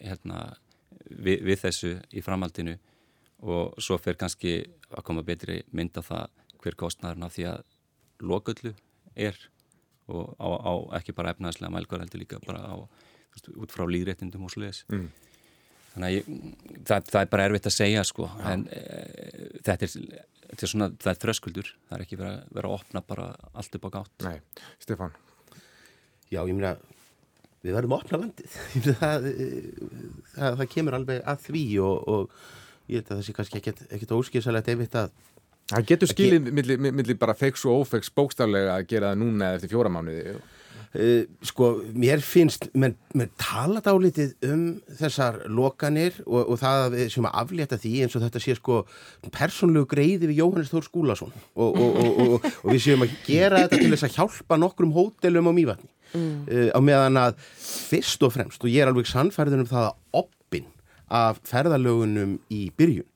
[0.00, 0.44] hérna,
[1.10, 2.76] við, við þessu í framhaldinu
[3.42, 4.60] og svo fer kannski
[4.92, 7.64] að koma betri mynd á það hver kostnæðurna því að
[8.22, 8.74] loköllu
[9.18, 9.38] er
[10.12, 12.76] og á, á ekki bara efnaðslega mælgar heldur líka bara á,
[13.34, 15.08] veist, út frá líðréttindum og sluðis mm.
[15.94, 16.30] þannig að ég,
[16.86, 18.46] það, það er bara erfitt að segja sko Já.
[18.52, 18.82] en e,
[19.66, 22.78] þetta, er, þetta er svona það er þröskuldur, það er ekki verið að vera að
[22.78, 25.14] opna bara allt upp á gátt Nei, Stefan
[26.32, 26.76] Já, ég meina
[27.62, 28.56] við verðum að opna landið.
[29.02, 29.28] Það,
[30.32, 32.40] það, það kemur alveg að því og, og
[32.90, 35.12] ég veit að það sé kannski ekkert, óskilsalegt einmitt að
[35.72, 39.70] Það getur skilið millir milli bara feiks og ófeiks bókstaflega að gera það núna eftir
[39.72, 40.34] fjóra mánuði.
[40.92, 44.64] Uh, Sko, mér finnst menn, menn tala dálitið um
[44.98, 48.82] þessar lokanir og, og það sem að aflétta því eins og þetta sé sko
[49.32, 51.32] persónlegu greiði við Jóhannes Þór Skúlason.
[51.56, 55.52] Og, og, og við séum að gera þetta til þess að hjálpa nokkrum hótelum á
[55.56, 56.34] mývatni mm.
[56.48, 60.20] uh, á meðan að fyrst og fremst og ég er alveg sannfærður um það að
[60.22, 60.68] oppin
[61.12, 63.08] af ferðalögunum í byrjun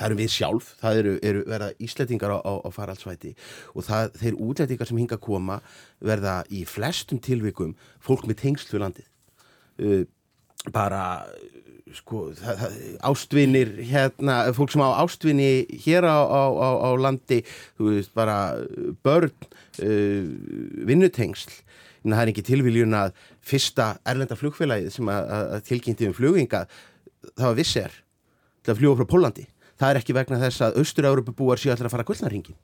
[0.00, 3.34] það eru við sjálf það eru, eru verða íslettingar á, á, á faraldsvæti
[3.74, 5.60] og það, þeir útlettingar sem hinga að koma
[5.98, 9.08] verða í flestum tilvikum fólk með tengsl fyrir landið
[9.84, 10.04] uh,
[10.74, 11.04] bara
[11.96, 12.76] sko, það, það,
[13.10, 15.50] ástvinir hérna, fólk sem á ástvinni
[15.86, 17.40] hér á, á landi
[17.78, 18.36] þú veist, bara
[19.02, 19.32] börn
[19.82, 20.28] uh,
[20.86, 21.56] vinnutengsl.
[22.00, 23.10] En það er ekki tilviljun að
[23.44, 26.64] fyrsta erlenda flugfélagið sem að, að tilkynnti um fluginga
[27.34, 27.96] það var visser
[28.64, 29.46] til að fljúa frá Pólandi
[29.80, 32.58] það er ekki vegna þess að austur-Európa búar sér allir að fara að gullnaringin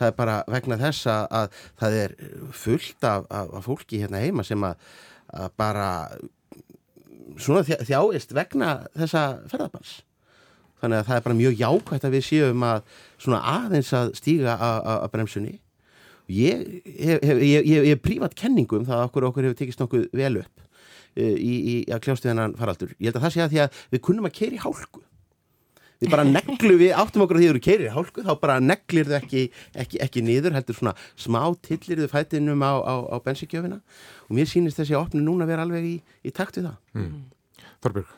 [0.00, 2.16] það er bara vegna þess að, að það er
[2.62, 4.84] fullt af, af, af fólki hérna heima sem að,
[5.36, 5.88] að bara
[7.38, 10.00] svona þjáist vegna þessa ferðarbans
[10.80, 12.84] þannig að það er bara mjög jákvægt að við séum að
[13.20, 15.58] svona aðeins að stíga að bremsunni
[16.30, 21.54] Ég hef prívat kenningum það að okkur, okkur hefur tekist nokkuð vel upp uh, í,
[21.58, 22.92] í að kljástu þennan faraldur.
[22.98, 25.02] Ég held að það sé að því að við kunnum að keira í hálku.
[26.00, 29.08] Við bara neglu við, áttum okkur að því að þú í hálku, þá bara neglir
[29.10, 29.42] þau ekki,
[29.82, 33.82] ekki, ekki niður, heldur svona smá tillir þau fætinum á, á, á bensikjöfina
[34.26, 36.78] og mér sýnist þessi opni núna að vera alveg í, í takt við það.
[36.96, 37.68] Mm.
[37.84, 38.14] Þorbjörg?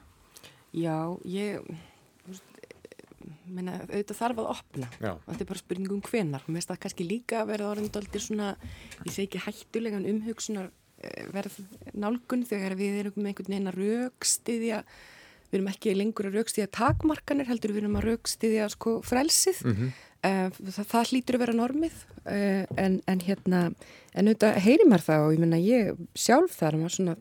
[0.72, 0.96] Já,
[1.28, 1.58] ég
[3.52, 5.10] menna, auðvitað þarf að opna Já.
[5.14, 8.24] og þetta er bara spurningum hvenar og mér finnst það kannski líka að verða orðindaldir
[8.24, 8.52] svona
[9.02, 10.70] ég segi ekki hættulegan umhugsunar
[11.02, 11.58] eh, verð
[11.92, 14.82] nálgun þegar við erum einhvern veginn að raukstiðja
[15.52, 19.58] við erum ekki lengur að raukstiðja takmarkanir heldur við erum að raukstiðja sko frelsið.
[19.66, 19.90] Mm -hmm.
[20.72, 23.60] það, það hlýtur að vera normið uh, en, en hérna
[24.14, 27.16] en auðvitað heyri maður það og ég menna ég sjálf þar maður svona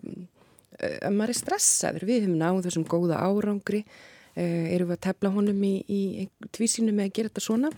[0.81, 5.33] að maður er stressaður, við hefum náðu þessum góða árangri uh, erum við að tefla
[5.35, 7.71] honum í, í tvísinu með að gera þetta svona.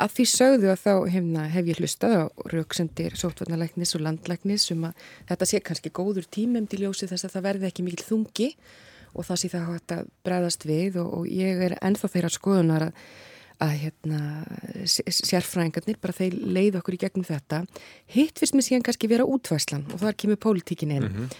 [0.00, 4.88] Að því sögðu að þá hefna, hef ég hlustað á rauksendir sótvarnalæknis og landlæknis um
[4.88, 8.52] að þetta sé kannski góður tímum til ljósi þess að það verði ekki mikil þungi
[9.14, 12.88] og það sé það hægt að bregðast við og, og ég er ennþá þeirra skoðunar
[12.90, 13.02] að
[13.58, 14.18] að hérna,
[14.86, 17.64] sérfræðingarnir, bara þeir leið okkur í gegnum þetta.
[18.14, 21.08] Hitt fyrst með síðan kannski vera útvæslan og þar kemur pólitíkin inn.
[21.08, 21.38] Mm -hmm.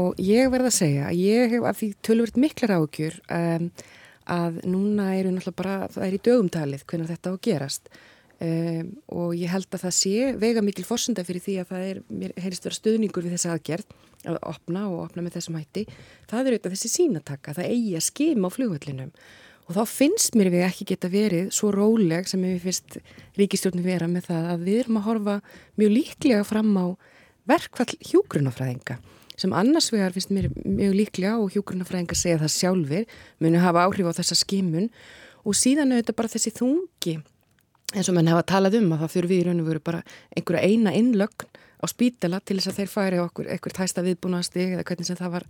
[0.00, 3.70] Og ég verða að segja að ég hef af því tölvöld miklar ágjur um,
[4.26, 7.88] að núna eru náttúrulega bara, það er í dögumtalið hvernig þetta á að gerast.
[8.40, 11.98] Um, og ég held að það sé vega mikil fórsönda fyrir því að það er,
[12.08, 13.90] mér heyrist vera stuðningur við þessa aðgerð
[14.30, 15.84] að opna og opna með þessum hætti.
[16.30, 19.12] Það er auðvitað þessi sínataka, það eigi að skima á flugvöllinum.
[19.68, 22.96] Og þá finnst mér við ekki geta verið svo róleg sem við finnst
[23.36, 25.36] ríkistjórnum vera með það að við erum að horfa
[25.78, 26.86] mjög líklega fram á
[27.50, 28.98] verkvall hjúgrunafræðinga
[29.40, 34.10] sem annars vegar finnst mér mjög líklega og hjúgrunafræðinga segja það sjálfur muni hafa áhrif
[34.10, 34.90] á þessa skimun
[35.44, 37.14] og síðan auðvitað bara þessi þungi
[37.94, 40.00] eins og menn hafa talað um að það fyrir við í raun og veru bara
[40.36, 44.84] einhverja eina innlögn á spítala til þess að þeir færi okkur eitthvað tæsta viðbúnasti eða
[44.86, 45.46] hvernig sem það var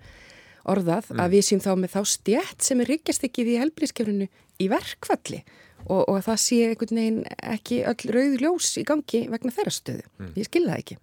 [0.70, 1.22] orðað mm.
[1.24, 4.29] að við séum þá með þá stjætt sem er ryggjast ekkið í helbriðskefrinu
[4.61, 5.40] í verkvalli
[5.87, 7.22] og, og það sé einhvern veginn
[7.55, 10.05] ekki öll rauð ljós í gangi vegna þeirra stöðu.
[10.20, 10.35] Mm.
[10.37, 10.98] Ég skilða það ekki.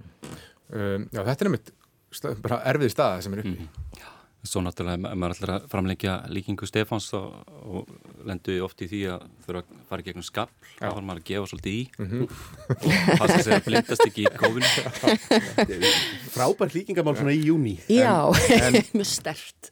[0.67, 3.67] Um, já, þetta er bara erfið staða sem er uppi.
[3.67, 4.13] Mm.
[4.47, 7.33] Svo náttúrulega, ef maður ætlar að framleggja líkingu Stefáns og,
[7.67, 7.89] og
[8.27, 11.49] lendu oft í því að þurfa að fara gegnum skapl, þá var maður að gefa
[11.51, 12.23] svolítið í mm -hmm.
[12.77, 14.69] og passa sig að blindast ekki í kófinu.
[16.35, 17.75] Frábær líkingamál svona í júni.
[17.91, 18.31] Já,
[18.97, 19.71] mjög stert.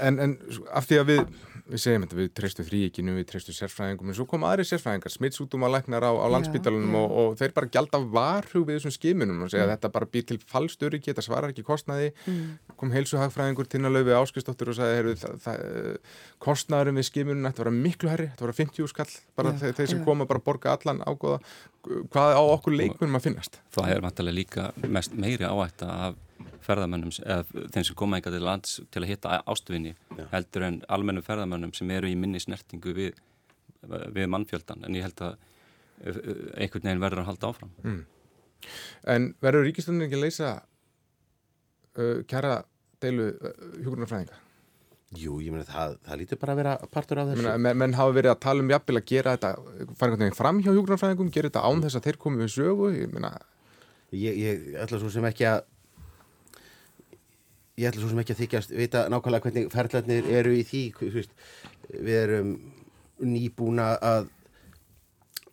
[0.00, 0.38] En, en
[0.72, 1.24] af því að við
[1.72, 5.64] við segjum þetta, við treystu þrýikinu, við treystu sérfræðingum en svo koma aðri sérfræðingar, smittsútum
[5.66, 9.52] að læknar á, á landsbytalunum og, og þeir bara gælda varhug við þessum skimunum og
[9.52, 12.74] segja að þetta bara býr til fallstöriki, þetta svarar ekki kostnaði mm.
[12.80, 15.16] kom heilsuhagfræðingur til að löfi áskristóttur og sagði,
[16.42, 19.08] kostnaðurum við skimunum ætti að vera miklu herri, þetta var 50 skall,
[19.38, 20.06] bara já, þeir sem já.
[20.08, 21.40] koma bara borga allan ágóða,
[22.12, 23.62] hvað á okkur leikmunum að finnast?
[26.48, 30.24] Er ferðamönnum, eða þeim sem koma eitthvað til lands til að hitta ástvinni Já.
[30.34, 33.22] heldur en almennum ferðamönnum sem eru í minni snertingu við,
[34.14, 35.36] við mannfjöldan en ég held að
[36.04, 36.18] eh,
[36.62, 38.02] einhvern veginn verður að halda áfram mm.
[39.10, 40.52] En verður ríkistöndin ekki að leysa
[41.98, 42.60] uh, kæra
[43.02, 44.38] deilu uh, hjókunarfræðinga?
[45.18, 47.48] Jú, ég meina það, það lítur bara að vera partur af þessu.
[47.60, 49.50] Menn, menn hafa verið að tala um jafnvel að gera þetta,
[49.98, 52.88] fara einhvern veginn fram hjá hjókunarfræðingum, gera þetta án þess að þeir komi við sögu,
[52.96, 53.32] ég meina...
[54.12, 55.62] Ég, ég ætla svo sem ekki að
[57.80, 60.82] ég ætla svo sem ekki að þykjast vita nákvæmlega hvernig ferðlarnir eru í því
[61.92, 62.52] við erum
[63.22, 64.28] nýbúna að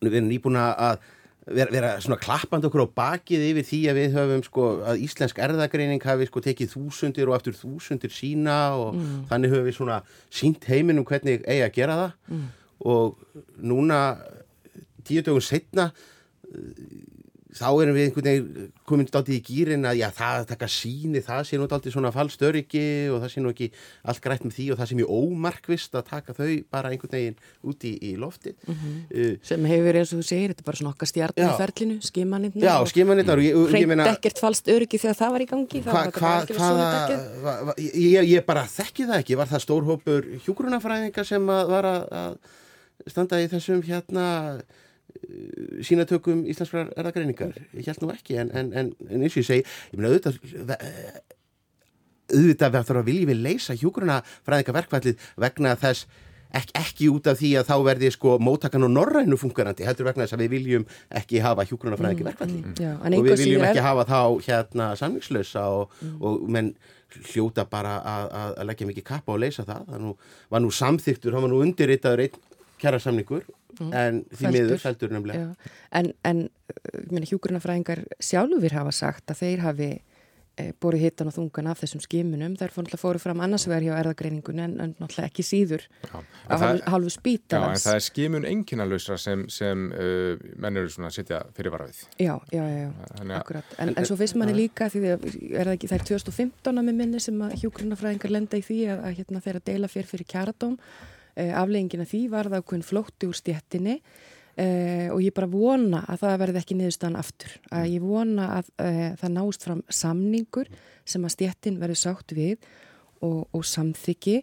[0.03, 1.01] við erum nýbúna að
[1.49, 5.39] vera, vera svona klappand okkur á bakið yfir því að við höfum sko að íslensk
[5.43, 9.21] erðagreining hafi sko tekið þúsundir og eftir þúsundir sína og mm.
[9.31, 10.01] þannig höfum við svona
[10.41, 12.45] sínt heiminum hvernig eigi að gera það mm.
[12.93, 14.01] og núna
[15.07, 15.89] tíu dögum setna
[17.49, 21.39] þá erum við einhvern veginn komin státtið í gýrin að já það taka síni það
[21.49, 23.69] sé nú alltaf svona fallstöryggi og það sé nú ekki
[24.11, 27.39] allt grætt með því og það sé mjög ómarkvist að taka þau bara einhvern veginn
[27.65, 28.99] úti í, í lofti mm -hmm.
[29.09, 32.65] uh, sem hefur eins og þú segir þetta er bara svona okkar stjartni ferlinu skimanirna
[32.65, 36.35] já skimanirna hreint ekkert fallst öryggi þegar það var í gangi hva, hva,
[37.65, 39.37] hva, ég, ég bara þekki það ekki.
[39.39, 44.27] Var það stórhópur hjúgrunafræðinga sem var að, að standa í þessum hérna
[44.59, 44.88] Eh,
[45.85, 49.65] sínatökum íslenskrar erðagreiningar ég held nú ekki en, en, en, en eins og ég segi
[49.65, 50.39] ég meina auðvitað
[52.29, 54.17] auðvitað við þarfum að vilja við leysa hjúgruna
[54.47, 56.07] fræðingaverkvallið vegna þess
[56.55, 60.25] ekki, ekki út af því að þá verði sko móttakan og norrænu funkarandi heldur vegna
[60.25, 60.87] þess að við viljum
[61.21, 65.93] ekki hafa hjúgruna fræðingaverkvallið mm, mm, og við viljum ekki hafa þá hérna samvíkslösa og,
[66.01, 66.15] mm.
[66.23, 66.73] og menn
[67.31, 68.27] hljóta bara að,
[68.61, 70.11] að leggja mikið kappa og leysa það það nú,
[70.53, 72.43] var nú samþyktur, það var nú undirritaður einn
[72.79, 73.47] kjæra samningur.
[73.79, 75.49] En því miður fældur nefnilega.
[75.49, 75.73] Já.
[75.99, 76.47] En, en
[77.29, 79.89] hjúgrunafræðingar sjálfur hafa sagt að þeir hafi
[80.59, 82.55] e, borið hittan og þungan af þessum skimunum.
[82.59, 86.15] Fórnáttúrulega fóru fram annars vegar hjá erðagreiningun en, en náttúrulega ekki síður já.
[86.55, 87.69] af halvu spítalans.
[87.69, 92.01] Já, en það er skimun enginalösra sem, sem uh, menn eru svona að setja fyrirvarfið.
[92.17, 93.77] Já, já, já, já akkurat.
[93.77, 96.89] En, en svo finnst manni líka því að er það ekki, það er 2015 að
[96.89, 100.29] með minni sem að hjúgrunafræðingar lenda í því að, að hérna, þeirra deila fyrr fyrir
[100.29, 101.07] kjaradóm uh,
[101.37, 106.39] afleggingina því var það okkur flótti úr stjettinni uh, og ég bara vona að það
[106.43, 107.55] verði ekki niðurstaðan aftur.
[107.71, 110.71] Að ég vona að uh, það nást fram samningur
[111.09, 112.57] sem að stjettin verði sátt við
[113.25, 114.39] og, og samþyggi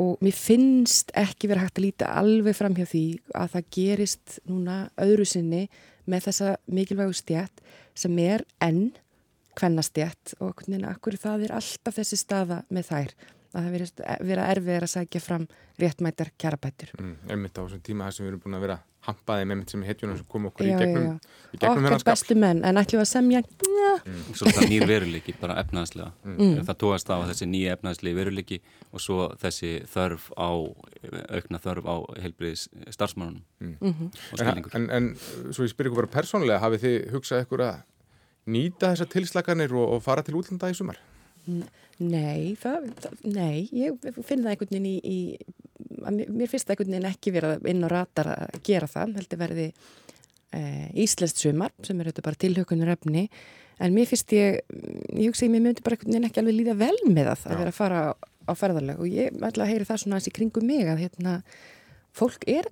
[0.00, 3.04] og mér finnst ekki verið hægt að líta alveg fram hjá því
[3.36, 5.64] að það gerist núna öðru sinni
[6.10, 7.62] með þessa mikilvægu stjætt
[7.98, 8.92] sem er enn
[9.58, 13.14] kvennastjætt og hvernig það er alltaf þessi staða með þær
[13.54, 15.48] að það verið vera erfið að sækja fram
[15.80, 16.90] réttmættar kjarabættur.
[17.00, 19.70] Mm, einmitt á þessum tíma þar sem við erum búin að vera hampaði með mitt
[19.72, 21.46] sem hetjunum sem kom okkur Já, í gegnum, já, já.
[21.54, 22.10] í gegnum Okkar hennar skap.
[22.12, 23.40] bestu menn, en ætlum við að semja
[24.36, 26.10] Svo það nýr veruleiki, bara efnaðslega.
[26.68, 28.58] Það tóast á þessi nýja efnaðslegi veruleiki
[28.92, 30.50] og svo þessi þörf á,
[31.32, 33.40] aukna þörf á heilbriðis starfsmannunum
[33.80, 34.76] og En, skilningur.
[34.76, 35.08] en, en
[35.48, 37.80] svo ég spyr ykkur bara persónlega, hafið þið hugsað ykkur að
[38.52, 41.00] nýta þessar tilslaganir og, og fara til útlanda í sumar?
[41.48, 41.64] Nei,
[42.60, 45.18] það, það, nei, ég finn það einhvern veginn í, í
[46.00, 49.40] að mér, finnst það einhvern veginn ekki vera inn á ratar að gera það, heldur
[49.42, 50.60] verði e,
[51.04, 53.26] íslenskt sumar sem er þetta bara tilhaukunur efni,
[53.80, 54.60] en mér finnst ég,
[55.16, 57.62] ég hugsa ég, mér myndi bara einhvern veginn ekki alveg líða vel með það, að
[57.62, 58.10] vera að fara á,
[58.48, 61.36] á ferðarleg og ég ætla að heyri það svona aðeins í kringum mig að hérna,
[62.16, 62.70] fólk er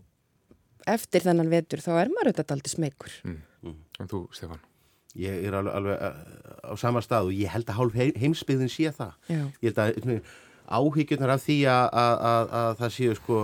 [0.89, 3.21] eftir þennan vetur, þá er maður auðvitað aldrei smegur.
[3.99, 4.65] En þú, Stefán?
[5.19, 8.71] Ég er alveg, alveg uh, á sama stað og ég held að hálf heim- heimsbyggðin
[8.71, 9.13] sé það.
[9.33, 9.43] Já.
[9.65, 10.21] Ég held að
[10.79, 13.39] áhyggjurnar af því að, að, að, að það séu sko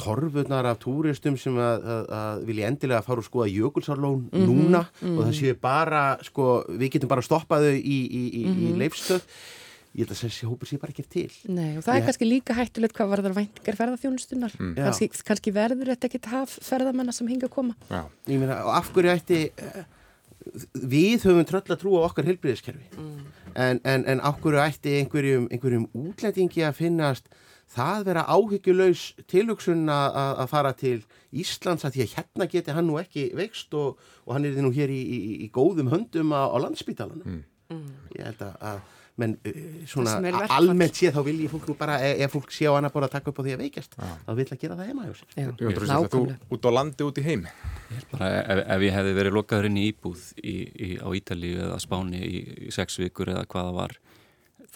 [0.00, 5.18] torfurnar af túristum sem að, að, að vilja endilega fara og skoða jökulsarlón núna og
[5.26, 6.46] það séu bara, sko,
[6.80, 9.26] við getum bara stoppað þau í, í, í, í leifstöð.
[9.96, 11.28] Ég held að þessi hópur sé bara ekki til.
[11.48, 14.56] Nei, og það er Ég- kannski líka hættulegt hvað varðar væntingar ferðarþjónustunar.
[14.60, 14.72] Mm.
[14.76, 17.76] Kannski, kannski verður þetta ekki haf ferðamanna sem hinga að koma.
[17.88, 18.02] Já.
[18.28, 19.78] Ég meina, og af hverju ætti eh,
[20.74, 22.86] við höfum tröll að trúa okkar heilbriðiskerfi
[23.56, 27.30] en, en, en af hverju ætti einhverjum, einhverjum útlendingi að finnast
[27.72, 31.00] það vera áhyggjulaus tilhugsun að, fara til
[31.34, 34.70] Íslands að því að hérna geti hann nú ekki veikst og, og hann er nú
[34.74, 37.42] hér í, í, í góðum höndum á, á landspítalanum?
[38.14, 38.84] Ég held að, að
[39.16, 40.14] menn uh, svona
[40.52, 43.08] almennt sé þá vil ég fólk nú bara e- ef fólk sé á annað bara
[43.08, 45.28] að taka upp á því að veikast þá vil að gera það heima hjá sér
[45.36, 46.38] Já, Trausti, þú nákvæmlega.
[46.56, 47.46] út á landi, út í heim?
[48.12, 50.56] Bara ef, ef ég hefði verið lokaður inn í íbúð í,
[50.86, 53.96] í, á Ítalíu eða Spáni í, í sex vikur eða hvaða var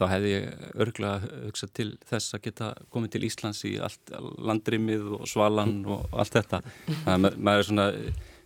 [0.01, 5.11] þá hefði ég örglega hugsað til þess að geta komið til Íslands í allt landrimið
[5.19, 6.63] og svalan og allt þetta.
[7.05, 7.89] Það er ma- maður er svona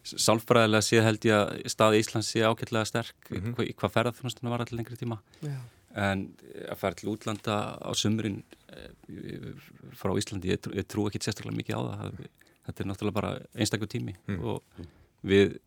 [0.04, 3.74] sálfræðilega séð held ég að staði Íslands sé ágætlega sterk mm -hmm.
[3.78, 5.56] hvað ferðarþjónustuna var allir lengri tíma Já.
[5.94, 6.24] En
[6.68, 8.40] að fara til útlanda á sumrin
[8.74, 9.52] eh,
[9.98, 12.32] frá Íslandi, ég, trú- ég trú ekki sérstaklega mikið á það Það-
[12.64, 14.62] þetta er náttúrulega bara einstakur tími og
[15.24, 15.58] við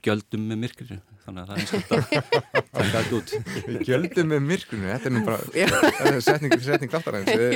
[0.00, 2.20] gjöldum með myrkrinu þannig að það er eins og þetta
[2.76, 3.32] taka þetta út
[3.66, 6.94] Við gjöldum með myrkrunu, þetta er nú bara þetta er setning, setning.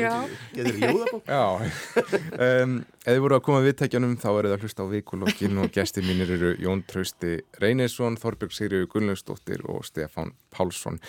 [0.02, 0.12] Já.
[0.58, 1.30] Getur ljóðabók?
[1.30, 1.46] Já,
[2.66, 5.62] um, ef þið voru að koma að viðtækjanum þá er það að hlusta á vikulokkin
[5.64, 7.32] og gestir mínir eru Jón Trausti
[7.64, 11.00] Reynisson, Þorbjörg Sigriður Gunnlaugsdóttir og Stefán Pálsson.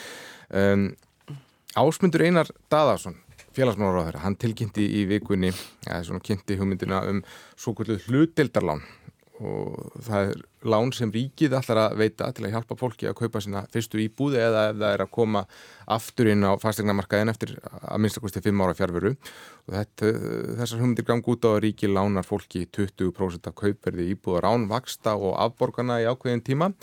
[0.55, 0.91] Um,
[1.77, 3.19] Ásmundur Einar Daðarsson,
[3.53, 5.51] félagsmálaráður, hann tilkynnti í vikunni,
[5.85, 7.19] eða svona kynnti hugmyndina um
[7.53, 8.81] svo kvöldu hlutildarlán
[9.39, 13.39] og það er lán sem ríkið allar að veita til að hjálpa fólki að kaupa
[13.43, 15.43] sína fyrstu íbúði eða ef það er að koma
[15.95, 20.11] aftur inn á fastegnamarkaðin eftir að minnstakosti fimm ára fjárveru og þetta,
[20.59, 25.15] þessar hugmyndir gang út á að ríkið lánar fólki 20% af kaupverði íbúðar án vaksta
[25.15, 26.73] og afborgana í ákveðin tíma.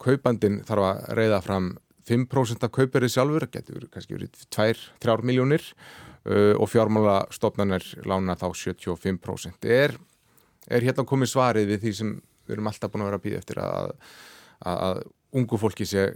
[0.00, 1.72] Kaupandin þarf að reyða fram
[2.10, 5.64] 5% af kaupverði sjálfur, getur kannski verið 2-3 miljónir
[6.26, 9.70] uh, og fjármálastofnanir lána þá 75%.
[9.70, 9.96] Er
[10.70, 12.12] er hérna komið svarið við því sem
[12.46, 13.94] við erum alltaf búin að vera að býða eftir að,
[14.60, 15.00] að, að
[15.40, 16.06] ungu fólki sé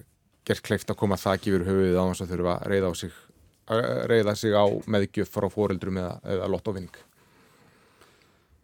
[0.45, 3.19] gert kleift að koma þakki yfir höfuðið á þess að þurfa að reyða, sig,
[3.73, 3.83] að
[4.13, 4.65] reyða sig á
[4.95, 7.03] meðgjöf frá fóreldrum eða, eða lottovinning.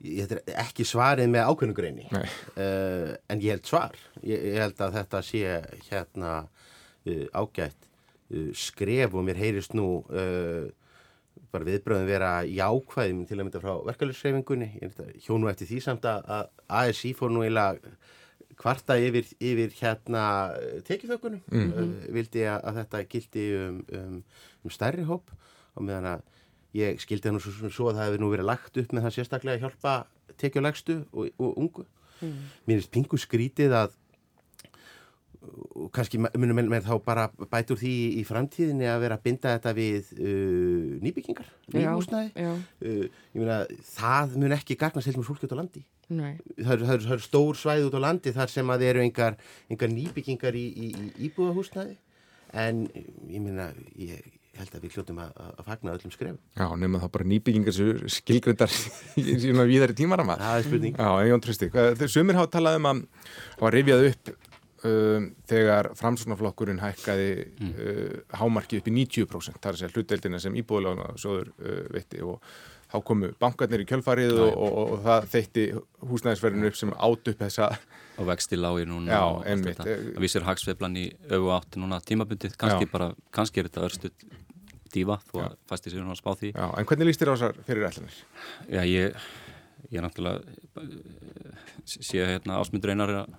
[0.00, 4.78] Ég þetta er ekki svarið með ákveðnugreini uh, en ég held svar ég, ég held
[4.80, 5.58] að þetta sé
[5.90, 6.30] hérna
[7.06, 7.88] ágætt
[8.34, 10.68] uh, skref og mér heyrist nú uh,
[11.50, 14.70] bara viðbröðum vera jákvæðum til að mynda frá verkefælisreifingunni
[15.24, 17.94] hjónu eftir því samt að að ASI fór nú eiginlega
[18.60, 20.24] kvarta yfir, yfir hérna
[20.86, 24.18] tekjufökunum uh, vildi að, að þetta gildi um, um,
[24.64, 25.32] um stærri hóp.
[25.78, 26.26] Og meðan að
[26.76, 29.56] ég skildi nú svo, svo að það hefði nú verið lagt upp með það sérstaklega
[29.56, 29.94] að hjálpa
[30.40, 31.86] tekjulegstu og, og ungu.
[32.20, 33.96] Mér finnst pingu skrítið að
[35.40, 39.72] og kannski munum með þá bara bætur því í framtíðinni að vera að binda þetta
[39.76, 43.62] við uh, nýbyggingar, nýhúsnæði Já, uh, ég meina
[43.94, 45.84] það mun ekki gagna selmur fólki út á landi.
[46.10, 46.34] Nei.
[46.58, 49.02] það eru, það eru, það eru stór svæði út á landi þar sem að eru
[49.04, 49.38] engar,
[49.70, 51.96] engar nýbyggingar í, í, í íbúðahúsnæði
[52.60, 52.84] en
[53.30, 54.24] ég meina ég
[54.58, 58.02] held að við hljóttum að, að fagna öllum skref Já, nema þá bara nýbyggingar sér
[58.10, 58.74] skilgreyndar
[59.22, 60.98] í svona víðari tímarama Það er spurning.
[60.98, 63.02] Já, Trösti, þegar sumir hafa talað um að
[63.54, 64.32] hafa rifjað upp
[64.88, 67.70] um, þegar framsunaflokkurinn hækkaði mm.
[67.70, 72.38] uh, hámarki upp í 90% þar sér hlutdeildina sem íbúðulegna sjóður uh, veitti og
[72.90, 75.66] þá komu bankarnir í kjölfarið og, og, og, og það þeitti
[76.10, 77.70] húsnæðisverðinu upp sem átt upp þessa
[78.20, 79.86] og vexti lági núna Já, og allt þetta.
[79.86, 82.92] það vísir hagsveiflan í auðu átti núna tímabundið, kannski Já.
[82.92, 84.10] bara kannski er þetta örstu
[84.90, 85.44] dífa þó Já.
[85.46, 87.88] að fæsti sér hún að spá því Já, en hvernig líst þér á þessar fyrir
[87.88, 88.18] ætlanir?
[88.66, 89.28] Já, ég,
[89.94, 90.40] ég náttúrulega
[90.82, 93.38] uh, sé hérna ásmundur einar uh,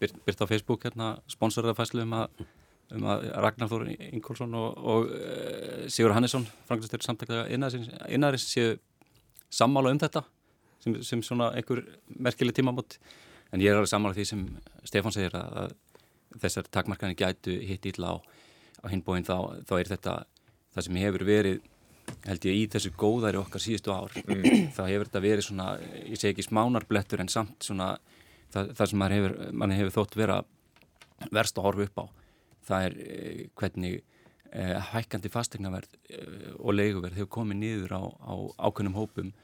[0.00, 2.46] byrt, byrt á Facebook hérna sponsorðafæslu um að
[2.94, 8.76] um að Ragnar Þór Ingólfsson og, og uh, Sigur Hannesson frangastur samtakaða innarins séu
[9.50, 10.22] sammála um þetta
[10.84, 12.98] sem, sem svona einhver merkileg tímamót.
[13.50, 14.44] En ég er alveg sammála því sem
[14.86, 18.16] Stefán segir að, að þessar takmarkanir gætu hitt ítla á,
[18.82, 20.16] á hinbóin þá, þá er þetta
[20.76, 21.64] það sem hefur verið
[22.26, 24.12] held ég í þessu góðari okkar síðustu ár.
[24.14, 25.72] Þá hefur þetta verið svona
[26.04, 27.96] ég segi ekki smánarblettur en samt svona
[28.56, 30.42] það, það sem mann hefur, man hefur þótt vera
[31.32, 32.06] verst að horfa upp á
[32.66, 33.98] það er eh, hvernig
[34.52, 38.34] eh, hækkandi fastegnaverð eh, og leiguverð hefur komið niður á, á
[38.68, 39.34] ákveðnum hópum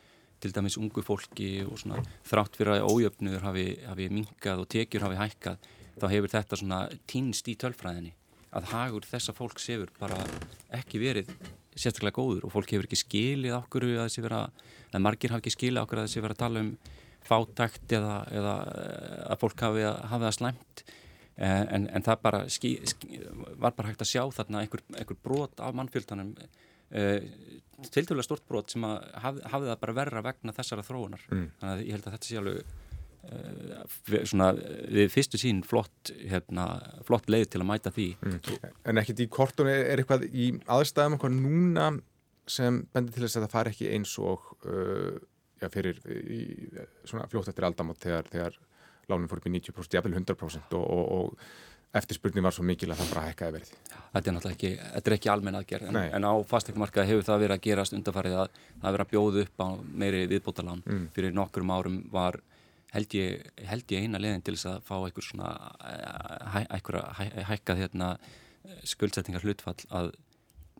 [0.43, 5.07] til dæmis ungu fólki og svona þrátt fyrir að ójöfnuður hafi, hafi minkað og tekjur
[5.07, 8.15] hafi hækkað þá hefur þetta svona týnst í tölfræðinni
[8.53, 10.19] að hagur þessa fólks hefur bara
[10.77, 11.31] ekki verið
[11.73, 14.43] sérstaklega góður og fólk hefur ekki skilið okkur að þessi vera,
[14.93, 16.75] að margir hafi ekki skilið okkur að þessi vera að tala um
[17.29, 20.85] fátækt eða, eða eh, að fólk hafi, hafi það slæmt.
[21.37, 23.23] Eh, en, en það bara skí, skí,
[23.57, 27.19] var bara hægt að sjá þarna einhver, einhver brot af mannfjöldanum uh,
[27.89, 31.27] tiltölulega stort brot sem að haf, hafði það bara verra vegna þessara þróunar.
[31.33, 31.51] Mm.
[31.61, 32.61] þannig að ég held að þetta sé alveg
[34.19, 34.51] uh, svona
[34.99, 36.69] við fyrstu sín flott, hérna,
[37.09, 38.09] flott leið til að mæta því.
[38.85, 41.91] En ekkert í kortunni er eitthvað í aðstæðum eitthvað núna
[42.51, 45.17] sem bendir til þess að það fari ekki eins og uh,
[45.63, 46.41] já, fyrir í,
[47.09, 48.59] svona fljótt eftir aldamot þegar, þegar
[49.11, 53.03] lánin fór upp í 90%, jafnvel 100% og, og, og eftirspurning var svo mikil að
[53.03, 53.73] það bara hækkaði verið.
[54.15, 57.43] þetta er náttúrulega ekki, þetta er ekki almenn aðgerð en, en á fastegmarkaði hefur það
[57.43, 59.69] verið að gerast undarfarið að það verið að bjóða upp á
[60.03, 61.03] meiri viðbótalán Mm.
[61.13, 62.39] fyrir nokkrum árum var
[62.95, 65.51] held ég, held ég eina leiðin til þess að fá einhver svona
[65.85, 68.09] eh, hæ, einhverja hæ, hækkað hérna
[68.89, 70.11] skuldsettingar hlutfall að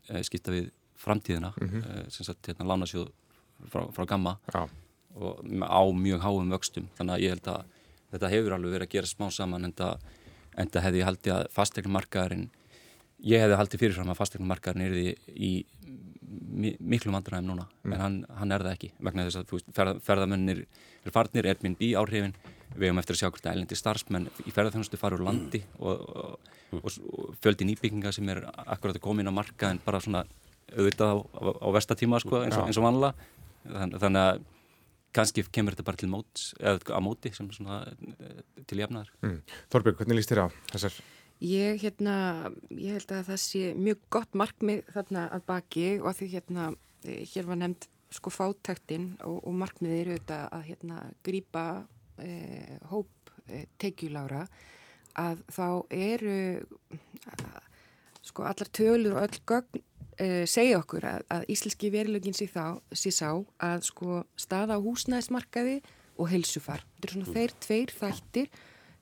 [0.09, 0.71] e, skipta við
[1.03, 2.11] framtíðina mm Mhm.
[2.15, 3.11] sem sagt hérna lánasjóð
[3.71, 4.67] frá, frá gamma Já,
[5.15, 6.89] og á mjög háum vöxtum.
[6.97, 7.79] Þannig að ég held að
[8.13, 12.49] þetta hefur alveg verið að gera smá saman en það hefði ég haldið að fastegnumarkaðurinn
[13.23, 15.53] ég hefði haldið fyrirfram að fastegnumarkaðurinn er í
[16.53, 17.67] mi miklu vandræðum núna.
[17.89, 21.83] En hann, hann er það ekki vegna þess að þú ferð, ferðamennir er farnir, Airbnb
[22.01, 22.35] áhrifin.
[22.73, 26.07] Við hefum eftir að sjá hvort að elendi starfsmenn í ferðarþjónustu fara úr landi og,
[26.09, 30.01] og, og, og fjöldi nýbygginga sem er akkurat að koma inn á marka en bara
[30.01, 30.25] svona
[30.73, 33.29] auðvitað á, á, á vestatíma sko, eins, og, og vanlega
[33.63, 34.43] Þann, þannig að
[35.13, 38.39] kannski kemur þetta bara til móts eða að móti sem svona eh,
[38.69, 39.41] til jafnaðar mm.
[39.73, 41.01] Þorbjörg, hvernig líst þér á þessar?
[41.43, 42.15] Ég, hérna,
[42.71, 46.69] ég held að það sé mjög gott markmið þarna að baki og að því hérna,
[47.03, 51.65] hér var nefnd sko fátæktin og, og markmiðið eru þetta að hérna grípa
[52.23, 54.45] eh, hóp eh, tekjulára
[55.19, 56.37] að þá eru
[57.33, 57.47] að,
[58.25, 59.83] sko allar tölur og öll gögn
[60.19, 63.31] eh, segja okkur að, að íslenski verilögin sé, þá, sé sá
[63.63, 65.81] að sko staða á húsnæðismarkaði
[66.21, 66.85] og heilsufar.
[66.97, 68.53] Þetta eru svona þeir tveir þættir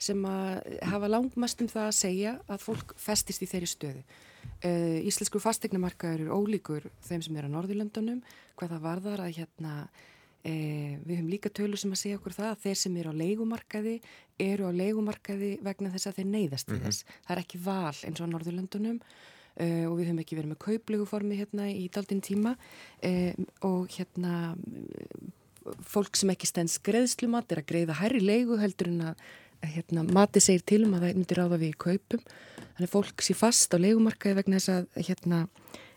[0.00, 4.04] sem að hafa langmest um það að segja að fólk festist í þeirri stöðu.
[4.60, 8.22] Uh, Íslensku fastegnamarkaður eru ólíkur þeim sem eru á Norðurlöndunum,
[8.56, 12.48] hvað það varðar að hérna, uh, við höfum líka tölur sem að segja okkur það
[12.54, 13.94] að þeir sem eru á leigumarkaði
[14.40, 17.04] eru á leigumarkaði vegna þess að þeir neyðast í þess.
[17.26, 18.98] Það er ekki val eins og á Norðurlöndunum
[19.60, 22.56] uh, og við höfum ekki verið með kaupleguformi hérna í daldinn tíma.
[23.04, 23.36] Uh,
[23.68, 24.56] og hérna
[25.84, 29.24] fólk sem ekki stends greiðslumat er að greiða hærri leigu heldur en að
[29.68, 32.22] hérna, mati segir til um að það myndi ráða við í kaupum.
[32.76, 35.40] Þannig að fólk sé fast á leigumarkaði vegna þess að hérna,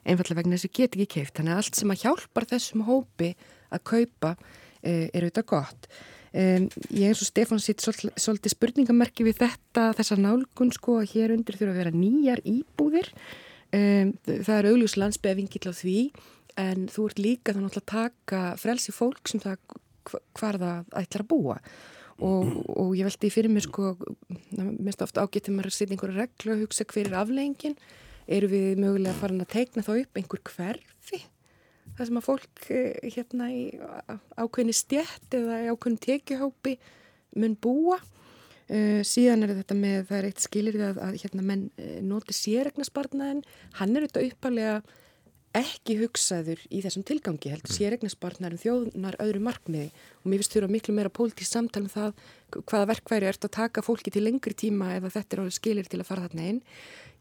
[0.03, 3.29] einfallega vegna þess að get ekki keift þannig að allt sem að hjálpar þessum hópi
[3.73, 4.33] að kaupa
[4.83, 5.87] eh, er auðvitað gott.
[6.33, 11.11] Um, ég eins og Stefán sitt svolítið, svolítið spurningamerki við þetta þessar nálgun sko að
[11.11, 13.11] hér undir þurfa að vera nýjar íbúðir
[13.73, 15.97] um, það er augljus landsbeðvingill á því
[16.61, 19.57] en þú ert líka þannig að taka frelsi fólk sem það
[20.37, 21.57] hvar það ætlar að búa.
[22.23, 23.95] Og, og ég veldi fyrir mér sko
[24.53, 27.77] mest ofta maður að setja einhverja reglu og hugsa hver er afleggingin
[28.27, 31.23] eru við mögulega farin að teikna þá upp einhver hverfi?
[31.97, 33.63] Það sem að fólk eh, hérna í
[34.39, 36.77] ákveðni stjætt eða ákveðni tekjuhópi
[37.41, 37.97] mun búa
[38.69, 42.35] uh, síðan er þetta með, það er eitt skilir að, að hérna menn uh, noti
[42.37, 43.41] sérregnarspartnaðin,
[43.79, 44.81] hann er þetta uppalega
[45.53, 47.77] ekki hugsaður í þessum tilgangi heldur mm.
[47.77, 49.91] sérregnarspartnaðin þjóðnar öðru markmiði
[50.23, 52.15] og mér finnst þurfa miklu meira pólitísk samtal um það
[52.57, 56.01] hvaða verkværi ert að taka fólki til lengri tíma ef þetta er alveg skilir til
[56.01, 56.59] að fara þarna inn.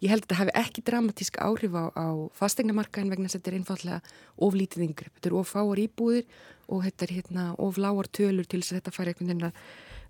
[0.03, 2.09] Ég held að þetta hafi ekki dramatísk áhrif á, á
[2.41, 4.01] fastegnamarkaðin vegna þess að þetta er einfallega
[4.49, 5.15] oflítið yngrepp.
[5.19, 6.25] Þetta er ofáar íbúðir
[6.73, 9.53] og þetta er hérna ofláar tölur til þess að þetta fari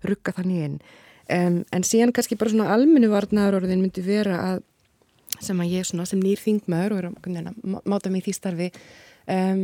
[0.03, 0.79] rugga þannig inn.
[1.33, 4.61] Um, en síðan kannski bara svona almennu varnaður orðin myndi vera að
[5.41, 8.67] sem að ég svona sem nýr þingmaður og er að máta mig í því starfi
[9.33, 9.63] um,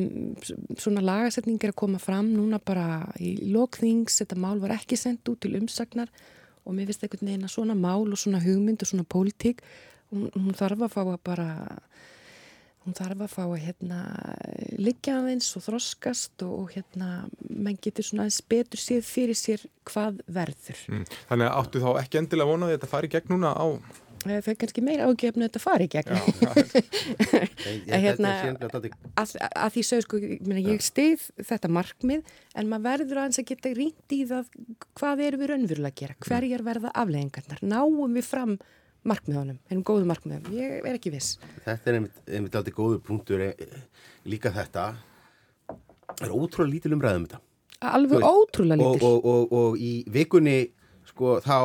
[0.79, 5.29] svona lagasetning er að koma fram núna bara í lokþings, þetta mál var ekki sendt
[5.29, 6.09] út til umsagnar
[6.63, 9.61] og mér finnst einhvern veginn að svona mál og svona hugmynd og svona pólitík,
[10.13, 11.49] hún, hún þarf að fá að bara
[12.85, 13.99] hún þarf að fá að hérna
[14.79, 17.09] liggja aðeins og þroskast og hérna
[17.49, 20.85] menn getur svona aðeins betur séð fyrir sér hvað verður.
[20.91, 21.07] Mm.
[21.31, 23.67] Þannig að áttu þá ekki endilega vonaði að þetta fari gegn núna á
[24.27, 26.17] Eh, það er kannski meira ágefnu að þetta fari í gegn
[28.03, 28.31] hérna
[29.15, 30.19] að, að því sögur sko
[30.59, 34.49] ég stið þetta markmið en maður verður aðeins að geta rínt í það
[34.99, 38.57] hvað erum við raunverulega að gera hverjar verða afleggingarnar náum við fram
[39.07, 40.49] markmiðunum, hennum góðu markmiðum.
[40.55, 41.37] Ég er ekki viss.
[41.65, 43.77] Þetta er einmitt, einmitt aldrei góðu punktur eh,
[44.27, 44.89] líka þetta.
[46.19, 47.41] Er ótrúlega lítil umræðum þetta.
[47.89, 49.05] Alveg ótrúlega lítil.
[49.07, 50.57] og, og, og, og í vikunni
[51.07, 51.59] sko þá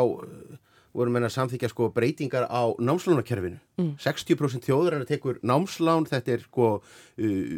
[0.95, 3.59] vorum við að samþykja sko breytingar á námslánakerfinu.
[3.81, 3.97] Mm.
[3.99, 7.57] 60% þjóður er að tekur námslán, þetta er sko uh,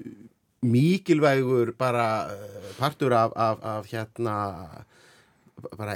[0.65, 2.07] mikilvægur bara
[2.79, 4.37] partur af, af, af hérna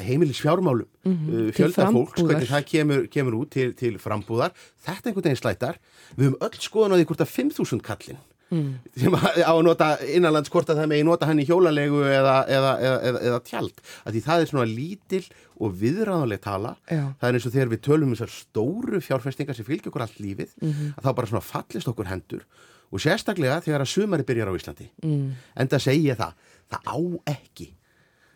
[0.00, 1.34] heimilis fjármálum mm -hmm.
[1.34, 4.52] uh, fjölda fólks, hvernig það kemur, kemur út til, til frambúðar.
[4.84, 5.76] Þetta er einhvern veginn slættar.
[6.16, 8.18] Við höfum öll skoðan á því hvort að 5.000 kallin
[8.50, 8.70] mm.
[8.98, 13.22] sem á að nota innanlandskort að það megi nota hann í hjólalegu eða, eða, eða,
[13.30, 15.22] eða tjald að því það er svona lítil
[15.60, 17.04] og viðræðanleg tala Já.
[17.20, 20.22] það er eins og þegar við tölum um þessar stóru fjárfestingar sem fylgja okkur allt
[20.22, 20.94] lífið mm -hmm.
[20.96, 22.46] að þá bara svona fallist okkur hendur
[22.90, 25.28] og sérstaklega þegar að sumari byrjar á Íslandi mm.
[25.56, 26.32] en það segja það
[26.70, 26.98] það á
[27.36, 27.68] ekki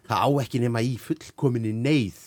[0.09, 2.21] það á ekki nema í fullkominni neyð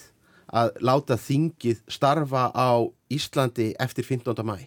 [0.47, 4.43] að láta þingið starfa á Íslandi eftir 15.
[4.47, 4.57] mæ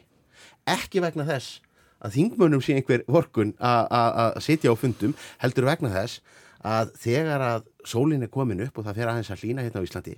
[0.68, 1.60] ekki vegna þess
[2.00, 6.20] að þingmönum sé einhver vorkun að sitja á fundum heldur vegna þess
[6.64, 9.86] að þegar að sólinn er komin upp og það fer aðeins að hlýna hérna á
[9.86, 10.16] Íslandi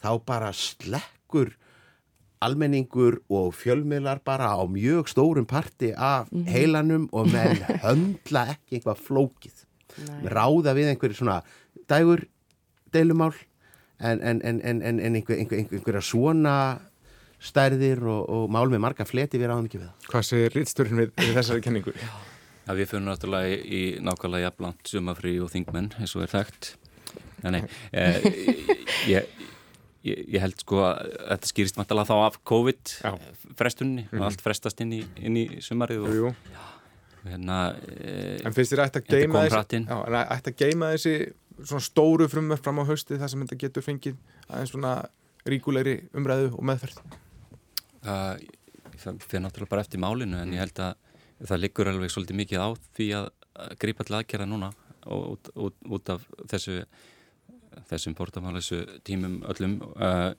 [0.00, 1.52] þá bara slekkur
[2.44, 6.50] almenningur og fjölmiðlar bara á mjög stórum parti af mm -hmm.
[6.50, 9.64] heilanum og menn höndla ekki einhvað flókið
[9.96, 10.28] Nei.
[10.28, 11.42] ráða við einhverju svona
[11.90, 12.24] dægur
[12.94, 13.34] deilumál
[14.00, 16.56] en, en, en, en einhver, einhver, einhverja svona
[17.44, 20.08] stærðir og, og mál með marga fleti við ráðum ekki við það.
[20.12, 21.94] Hvað segir lítstörn við, við þessari kenningu?
[22.64, 26.70] Já, við fyrir náttúrulega í, nákvæmlega jafnlant sumafrí og þingmenn eins og er þekkt.
[27.44, 27.60] Nei,
[28.00, 28.28] eh,
[29.10, 29.32] ég,
[30.06, 34.28] ég, ég held sko að þetta skýrist mættalega þá af COVID-frestunni og mm -hmm.
[34.30, 36.62] allt frestast inn í, inn í sumarið og, já,
[37.28, 37.58] hérna,
[37.98, 39.10] eh, En finnst þér ætti að
[40.48, 41.14] að geima þessi
[41.60, 44.94] svona stóru frumverð fram á hausti þar sem þetta getur fengið aðeins svona
[45.48, 47.00] ríkulegri umræðu og meðferð?
[48.04, 48.36] Uh,
[49.00, 50.94] það fyrir náttúrulega bara eftir málinu en ég held að
[51.44, 53.28] það liggur alveg svolítið mikið á því að
[53.80, 54.70] grípa til aðgerða núna
[55.04, 56.82] út, út, út af þessu
[57.90, 60.32] þessum portamálesu tímum öllum uh,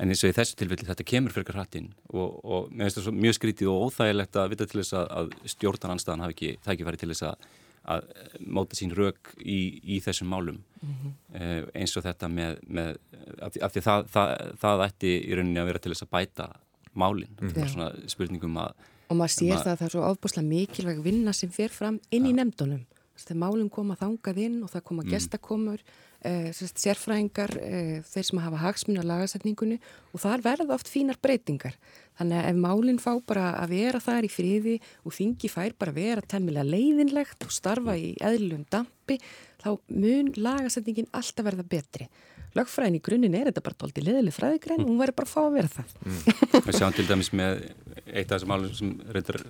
[0.00, 3.18] en eins og í þessu tilfelli þetta kemur fyrir hrattinn og, og mér finnst það
[3.18, 7.10] mjög skrítið og óþægilegt að vita til þess að, að stjórnarnanstæðan hafi ekki tækifæri til
[7.12, 7.50] þess að,
[7.82, 8.04] að
[8.46, 11.14] móta sín rauk í, í þessum málum mm -hmm.
[11.34, 12.96] uh, eins og þetta með, með
[13.42, 16.14] af því, af því það, það, það ætti í rauninni að vera til þess að
[16.16, 16.48] bæta
[16.92, 17.50] málinn, mm.
[17.50, 18.72] það er svona spurningum að
[19.12, 22.26] og maður sér það að það er svo ofbúslega mikilvæg vinna sem fer fram inn
[22.28, 22.86] í nefndunum
[23.18, 25.10] þegar málinn koma þangað inn og það koma mm.
[25.12, 25.90] gestakomur eh,
[26.22, 29.78] sérfræðingar, eh, þeir sem hafa hagsmun á lagasetningunni
[30.12, 31.74] og þar verða oft fínar breytingar
[32.18, 35.90] þannig að ef málinn fá bara að vera þar í friði og þingi fær bara
[35.90, 39.18] að vera temmilega leiðinlegt og starfa í eðlum dampi
[39.62, 42.08] þá mun lagasetningin alltaf verða betri
[42.56, 45.40] lögfræðin í grunninn er þetta bara doldið leðileg fræðigræn og hún væri bara að fá
[45.42, 46.66] að vera það mm.
[46.66, 47.62] Við sjáum til dæmis með
[48.04, 49.40] eitt af þessum álum sem reyndar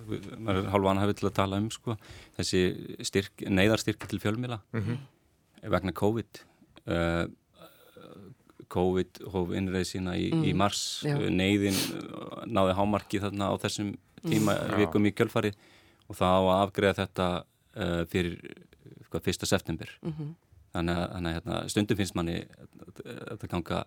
[0.71, 1.97] halvan hafið til að tala um sko,
[2.37, 2.63] þessi
[3.03, 5.03] styrk, neyðarstyrki til fjölmila mm -hmm.
[5.75, 6.43] vegna COVID
[6.89, 7.25] uh,
[8.73, 10.45] COVID hóf innreið sína í, mm.
[10.49, 11.17] í mars Já.
[11.29, 11.77] neyðin
[12.49, 14.77] náði hámarki þarna á þessum tíma mm.
[14.81, 15.59] vikum í kjölfarið
[16.09, 18.39] og þá að afgreða þetta uh, fyrir
[19.11, 19.45] hvað, 1.
[19.45, 20.33] september -hmm
[20.73, 23.83] þannig að, þannig að hérna, stundum finnst manni að þetta ganga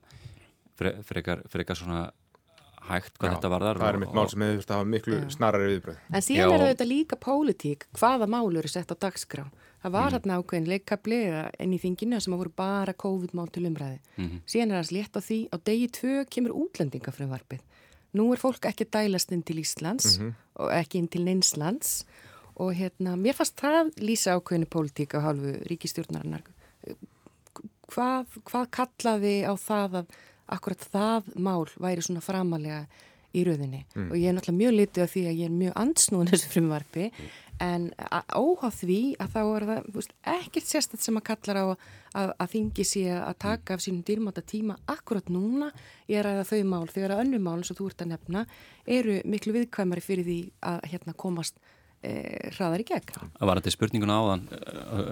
[0.79, 2.03] fre, frekar, frekar svona
[2.87, 5.21] hægt hvað Já, þetta varðar Það er mitt mál sem hefur þurft að hafa miklu
[5.35, 6.03] snarari viðbröð.
[6.13, 6.57] En síðan Já.
[6.57, 9.49] er þetta líka pólitík, hvaða mál eru sett á dagskrá.
[9.87, 10.15] Það var Mhm.
[10.17, 11.19] hérna ákveðin leikkabli
[11.63, 13.99] inn í þinginu sem voru bara COVID-mál til umræði.
[14.19, 14.41] Mhm.
[14.45, 17.61] Síðan er hans létt á því, á degi tvö kemur útlendingafrumvarpið.
[18.15, 20.19] Nú er fólk ekki dælast inn til Íslands
[20.57, 22.05] og ekki inn til Neinslands
[22.57, 26.43] og hérna, mér fannst það lýsa ákveðinu pólitík á hálfu ríkistjórnarinnar.
[27.93, 30.07] Hvað, hvað kallaði á það að
[30.49, 32.87] akkurat það mál væri svona framalega
[33.35, 36.31] í rauðinni og ég er náttúrulega mjög litið af því að ég er mjög ansnúðin
[36.33, 37.11] þessu frumvarpi
[37.65, 41.57] en a- óháð því að þá er það þú veist, ekkert sérstætt sem að kallar
[41.57, 45.71] á að, að þingi sé að taka af sínum dýrmáta tíma akkurat núna
[46.09, 48.45] ég er að þau mál þegar að önnu mál og þú ert að nefna
[48.87, 51.57] eru miklu viðkvæmari fyrir því að hérna komast
[52.05, 52.13] e,
[52.59, 53.33] hraðar í gegn.
[53.41, 54.45] að var þetta spurninguna áðan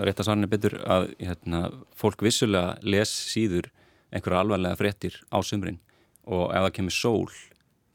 [0.05, 1.63] rétt að svarni betur að hérna,
[1.97, 3.71] fólk vissulega les síður
[4.13, 5.81] einhverja alvarlega fréttir á sumrin
[6.29, 7.33] og ef það kemur sól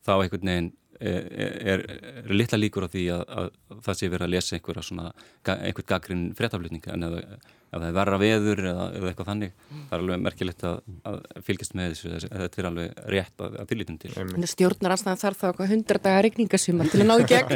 [0.05, 0.69] þá einhvern veginn
[0.99, 1.27] er,
[1.73, 1.83] er,
[2.25, 3.49] er litla líkur á því að, að
[3.85, 5.11] það sé verið að lesa einhverja svona,
[5.55, 9.93] einhvern gaggrinn fréttaflutning en það- ef það er verra veður eða, eða eitthvað þannig það
[9.93, 13.69] er alveg merkilegt að, að fylgjast með þessu þessu- þetta er alveg rétt að, að
[13.73, 17.27] fyllítum til En stjórnar anstæðan þarf þá eitthvað hundra dagar regningasumar til að ná í
[17.29, 17.49] gegn.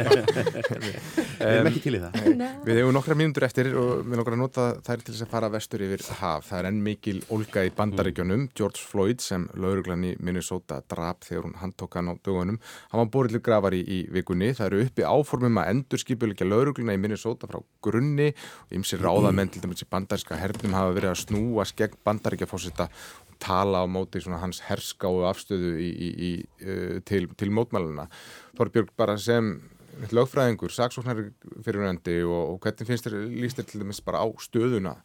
[1.34, 2.18] Við erum ekki til í það.
[2.64, 5.50] Við hefum nokkra mínútur eftir og við nokkra að nota þær til þess að fara
[5.52, 6.46] vestur yfir haf.
[6.48, 8.46] Það er enn mikil olga í bandaríkjónum.
[8.56, 12.60] George Floyd sem lauruglan í Minnesota drap þegar hún handtók hann á dögunum.
[12.92, 14.52] Hann var borið til grafar í, í vikunni.
[14.56, 16.94] Það eru uppi áformum að endur skipulegja laurugluna
[20.04, 25.24] bandaríska hernum hafa verið að snúa skegn bandaríkjafósita og tala á móti svona hans herskáu
[25.30, 26.32] afstöðu í, í, í,
[26.64, 28.06] uh, til, til mótmæluna.
[28.58, 29.56] Þorbjörg bara sem
[30.10, 31.28] lögfræðingur, saksóknari
[31.64, 34.96] fyrirvændi og, og hvernig finnst þér líst þér til dæmis bara á stöðuna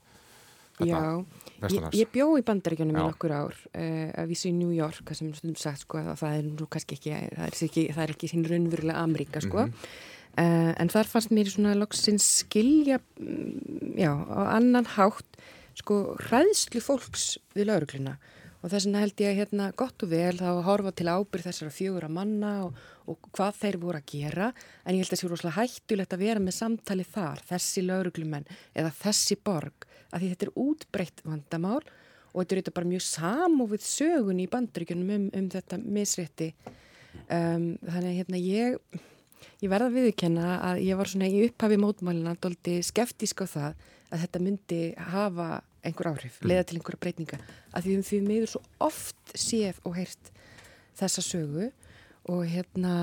[0.88, 1.26] Já,
[1.68, 5.32] ég, ég bjó í bandaríkjunum í nokkur ár uh, að vísi í New York, sem
[5.36, 8.30] stundum sagt sko, að það er nú kannski ekki, það er ekki, það er ekki
[8.32, 9.66] sín raunverulega Ameríka sko.
[9.68, 9.90] Mhm.
[10.40, 15.40] Uh, en þar fannst mér svona loksins skilja mm, já, á annan hátt
[15.80, 18.18] sko hræðslu fólks við laurugluna
[18.60, 21.46] og þess vegna held ég að hérna gott og vel þá að horfa til ábyrð
[21.48, 24.50] þessara fjögura manna og, og hvað þeir voru að gera.
[24.84, 28.50] En ég held að það sé rosalega hættulegt að vera með samtali þar, þessi lauruglumenn
[28.76, 33.06] eða þessi borg, að því þetta er útbreytt vandamál og þetta er þetta bara mjög
[33.08, 36.52] samofið sögun í bandaríkjunum um, um þetta misrétti.
[37.30, 39.00] Um, þannig að hérna ég
[39.60, 43.88] ég verða að viðurkenna að ég var svona í upphafi mótmælina doldi skeftísk á það
[44.10, 44.82] að þetta myndi
[45.12, 45.50] hafa
[45.86, 47.40] einhver áhrif, leiða til einhverja breytinga.
[47.72, 50.32] Að því við því miður svo oft séð og heyrt
[51.00, 51.70] þessa sögu
[52.30, 52.96] og hérna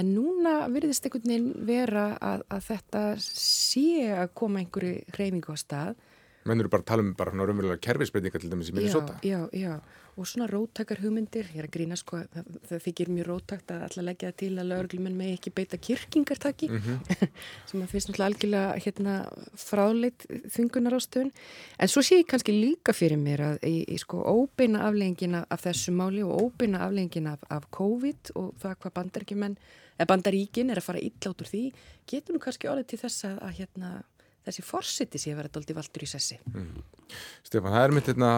[0.00, 5.56] en núna virðist einhvern veginn vera að, að þetta sé að koma einhverju hreyfingu á
[5.60, 5.94] stað
[6.48, 9.18] Menn eru bara að tala um bara raunverulega kerfisbreytinga til dæmis í Minnesota.
[9.20, 9.98] Já, já, já.
[10.18, 13.84] Og svona róttakar hugmyndir, ég er að grína sko, það, það þykir mjög róttakt að
[13.86, 16.68] alltaf leggja til að lögreglumenn með ekki beita kirkingartaki,
[17.70, 19.14] sem að finnst náttúrulega algjörlega hérna
[19.60, 20.26] fráleitt
[20.56, 21.30] þungunar ástöðun.
[21.78, 25.64] En svo sé ég kannski líka fyrir mér að í, í sko óbeina afleggingina af
[25.68, 28.98] þessu máli og óbeina afleggingina af, af COVID og það hvað
[30.08, 31.66] bandaríkin er að fara illa út úr því,
[32.08, 33.90] getur nú kannski orðið til þess að, að hérna,
[34.46, 36.38] þessi forseti sé að vera dóldi valdur í sessi.
[37.46, 38.32] Stefán, það er mitt hérna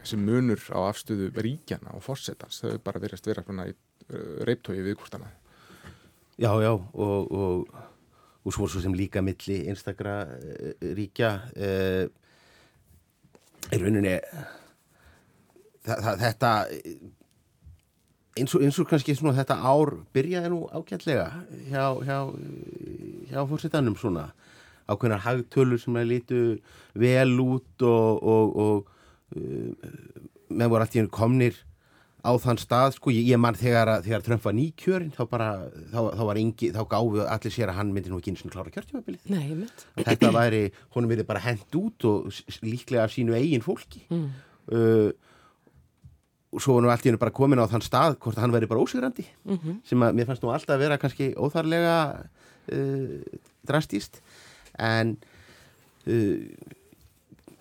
[0.00, 4.80] þessi munur á afstöðu ríkjana og fórsetans, þau bara verðast vera svona í uh, reiptói
[4.80, 5.40] við hvort annað.
[6.34, 7.74] Já, já, og, og,
[8.44, 12.04] og svo sem líka milli einstakra uh, ríkja uh,
[13.72, 14.18] í rauninni
[15.84, 16.50] þetta
[18.34, 21.26] eins og, eins og kannski svona þetta ár byrjaði nú ágætlega
[21.68, 22.18] hjá, hjá,
[23.30, 24.30] hjá fórsetanum svona
[24.88, 26.40] ákveðnar hagtölur sem að lítu
[26.94, 29.70] vel út og, og, og uh,
[30.54, 31.62] með voru allt í hennu komnir
[32.24, 35.48] á þann stað, sko, ég, ég mann þegar, þegar Trump var nýkjörinn, þá bara
[35.92, 38.54] þá, þá var engi, þá gáfu allir sér að hann myndi nú ekki eins og
[38.54, 39.84] klára kjörtjumabilið Nei, ég mynd.
[39.98, 40.62] þetta væri,
[40.96, 44.24] honum verið bara hent út og líklega af sínu eigin fólki mm.
[44.72, 45.10] uh,
[46.54, 48.70] og svo var nú allt í hennu bara komin á þann stað hvort hann væri
[48.70, 49.82] bara ósigrandi -hmm.
[49.84, 51.96] sem að mér fannst nú alltaf að vera kannski óþarlega
[52.72, 53.20] uh,
[53.68, 54.22] drastíst
[54.78, 55.16] en
[56.06, 56.38] uh,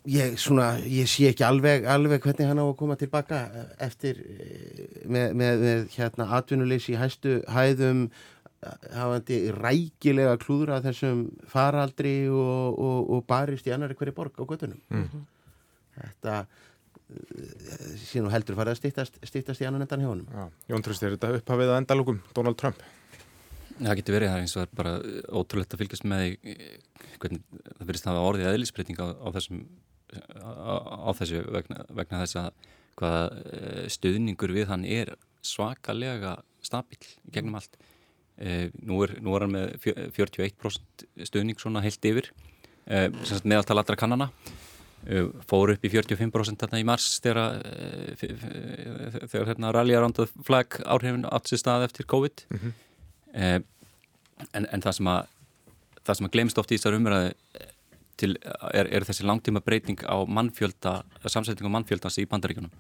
[0.09, 3.43] ég, svona, ég sé ekki alveg, alveg hvernig hann á að koma tilbaka
[3.84, 8.07] eftir eh, með, með, með hérna atvinnuleysi í hæstu hæðum
[8.95, 14.80] hafandi rækilega klúðra þessum faraldri og, og, og barist í annari hverju borg á göttunum
[14.89, 15.24] Mhm.
[15.99, 19.20] þetta eh, sé nú heldur farið að stýttast,
[19.61, 20.45] í annan endan hjá Já.
[20.72, 22.80] Jón Tröst, er þetta upphafið að endalókum Donald Trump?
[23.84, 24.93] Það getur verið það eins og er bara
[25.39, 26.55] ótrúlegt að fylgjast með því,
[27.23, 29.63] hvernig það verðist að hafa orðið eðlisbreyting á, á þessum
[30.39, 30.73] á,
[31.07, 32.49] á þessu vegna, vegna þess að
[33.01, 37.01] hvaða eh, stuðningur við hann er svakalega stabil
[37.34, 37.77] gegnum allt.
[38.34, 39.73] Nú, er, nú er hann með
[40.15, 42.31] 41% stuðning svona heilt yfir
[42.88, 44.29] meðaltal allra kannana.
[45.03, 47.59] E, fór upp í 45% þarna í mars þegar
[49.27, 52.45] þegar hérna rally around the flag áhrifin átt sér stað eftir COVID.
[52.49, 53.67] Mm -hmm.
[54.51, 55.31] En, en það sem að
[56.03, 57.31] að glemst oft í þessar umræðu
[58.19, 58.36] til,
[58.75, 62.71] er, er þessi langtíma breyting á mannfjölda, samsetning á mannfjöldans í bandaríkunum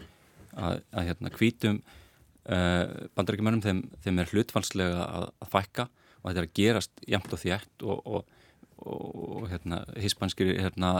[0.53, 5.87] að, að hérna hvítum uh, bandaríkjumönum þeim, þeim er hlutfalslega að, að fækka
[6.23, 8.35] og þetta er að gerast jæmt og þjætt og, og,
[8.83, 10.93] og hérna hispanskir hérna,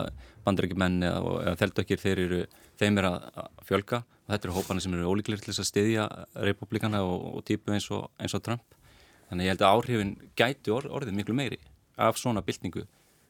[0.48, 2.42] bandaríkjumenn eða, eða þeldökkir þeir eru
[2.80, 3.28] þeim er að,
[3.68, 4.04] fjölga.
[4.24, 6.04] Og þetta eru hópana sem eru ólíklega til þess að styðja
[6.48, 8.83] republikana og, og típu eins og eins Trump
[9.30, 11.60] þannig ég held að áhrifin gæti or, orðið miklu meiri
[12.02, 12.86] af svona byltingu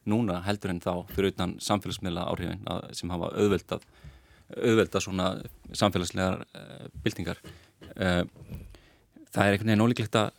[0.08, 2.64] núna heldur en þá fyrir utan samfélagsmiðla áhrifin
[2.96, 3.86] sem hafa auðveldað
[4.52, 5.28] auðvelda svona
[5.74, 7.40] samfélagslegar uh, byltingar.
[7.96, 8.22] Uh,
[9.32, 10.32] það er einhvern veginn ólíklegt að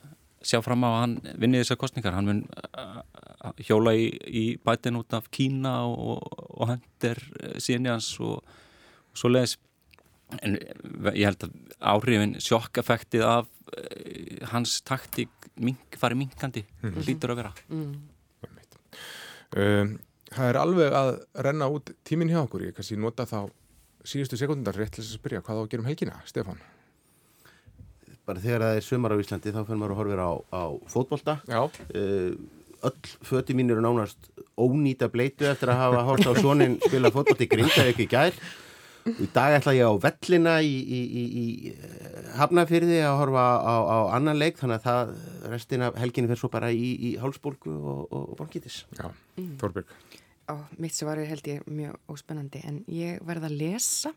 [0.45, 2.43] sjá fram á að hann vinni þessar kostningar hann mun
[2.77, 3.01] uh,
[3.65, 6.21] hjóla í, í bætin út af Kína og,
[6.53, 7.21] og hendur
[7.57, 8.37] síðan í hans og,
[9.09, 9.57] og svo leiðis
[10.43, 10.57] en
[11.13, 13.51] ég held að áhrifin sjokkafektið af
[14.51, 17.07] hans taktík mink, farið minkandi mm -hmm.
[17.07, 17.95] lítur að vera mm.
[19.55, 19.99] um,
[20.35, 21.09] Það er alveg að
[21.45, 23.49] renna út tímin hjá okkur, ég kannski nota þá
[24.03, 26.59] síðustu sekundar rétt til þess að spyrja hvað þá að gera um helgina, Stefan?
[28.25, 31.37] Bara þegar það er sömar á Íslandi þá fyrir maður að horfa á, á fótbolta
[31.47, 32.35] uh,
[32.85, 34.17] öll föti mín eru nánast
[34.57, 38.33] ónýta bleitu eftir að hafa hort á sonin spila fótbolti grindaði ekki í gær
[39.05, 43.75] í dag ætla ég á vellina í, í, í, í eh, Hafnafyrði að horfa á,
[43.85, 48.21] á annan leik þannig að það restina helginu fyrir svo bara í hálsbólku og, og,
[48.33, 49.09] og bankitis Já,
[49.61, 49.93] Þorbjörg
[50.45, 54.11] Ó, mitt svar er held ég mjög óspennandi en ég verða að lesa.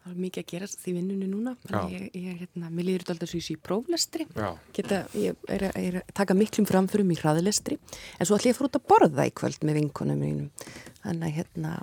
[0.00, 1.52] Það er mikið að gera því vinnunni núna.
[1.92, 4.26] Ég, ég, hérna, mér líður þetta alltaf svo í próflestri.
[4.74, 7.78] Geta, ég er, er að taka miklum framförum í hraðlestri.
[8.16, 10.68] En svo ætlum ég að fara út að borða í kvöld með vinkonum mínum.
[11.04, 11.74] Þannig að hérna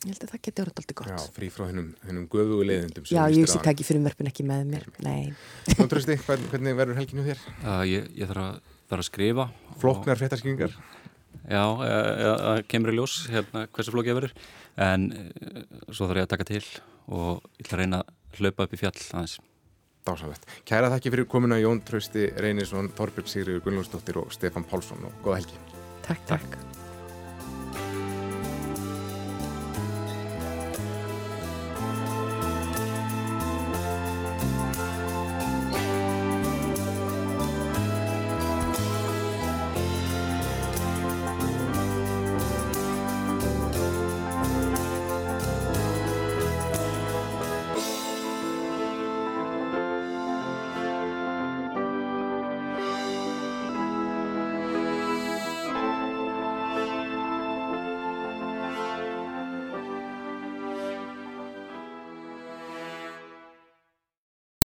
[0.00, 3.22] ég held að það geti orðið alltaf gott Já, frí frá hennum guðugu leiðindum Já,
[3.34, 5.32] ég sé takk í fyrirmörpun ekki með mér Nei
[5.76, 7.42] Nú trösti, hvernig verður helginu þér?
[7.60, 9.46] Uh, ég, ég þarf að, þarf að skrifa
[9.82, 10.78] Floknar fréttaskynningar
[11.50, 14.34] Já, það kemur í ljós hérna hversu flókið verður
[14.80, 16.64] en uh, svo þarf ég að taka til
[17.10, 19.38] og ég ætla að reyna að hlaupa upp í fjall aðeins.
[20.06, 20.46] Dásalegt.
[20.68, 25.42] Kæra þakki fyrir komuna Jón Trausti Reynisson, Þorbjörg Sigriður Gunnlúsdóttir og Stefan Pálsson og góða
[25.42, 25.64] helgi.
[26.06, 26.79] Takk, takk.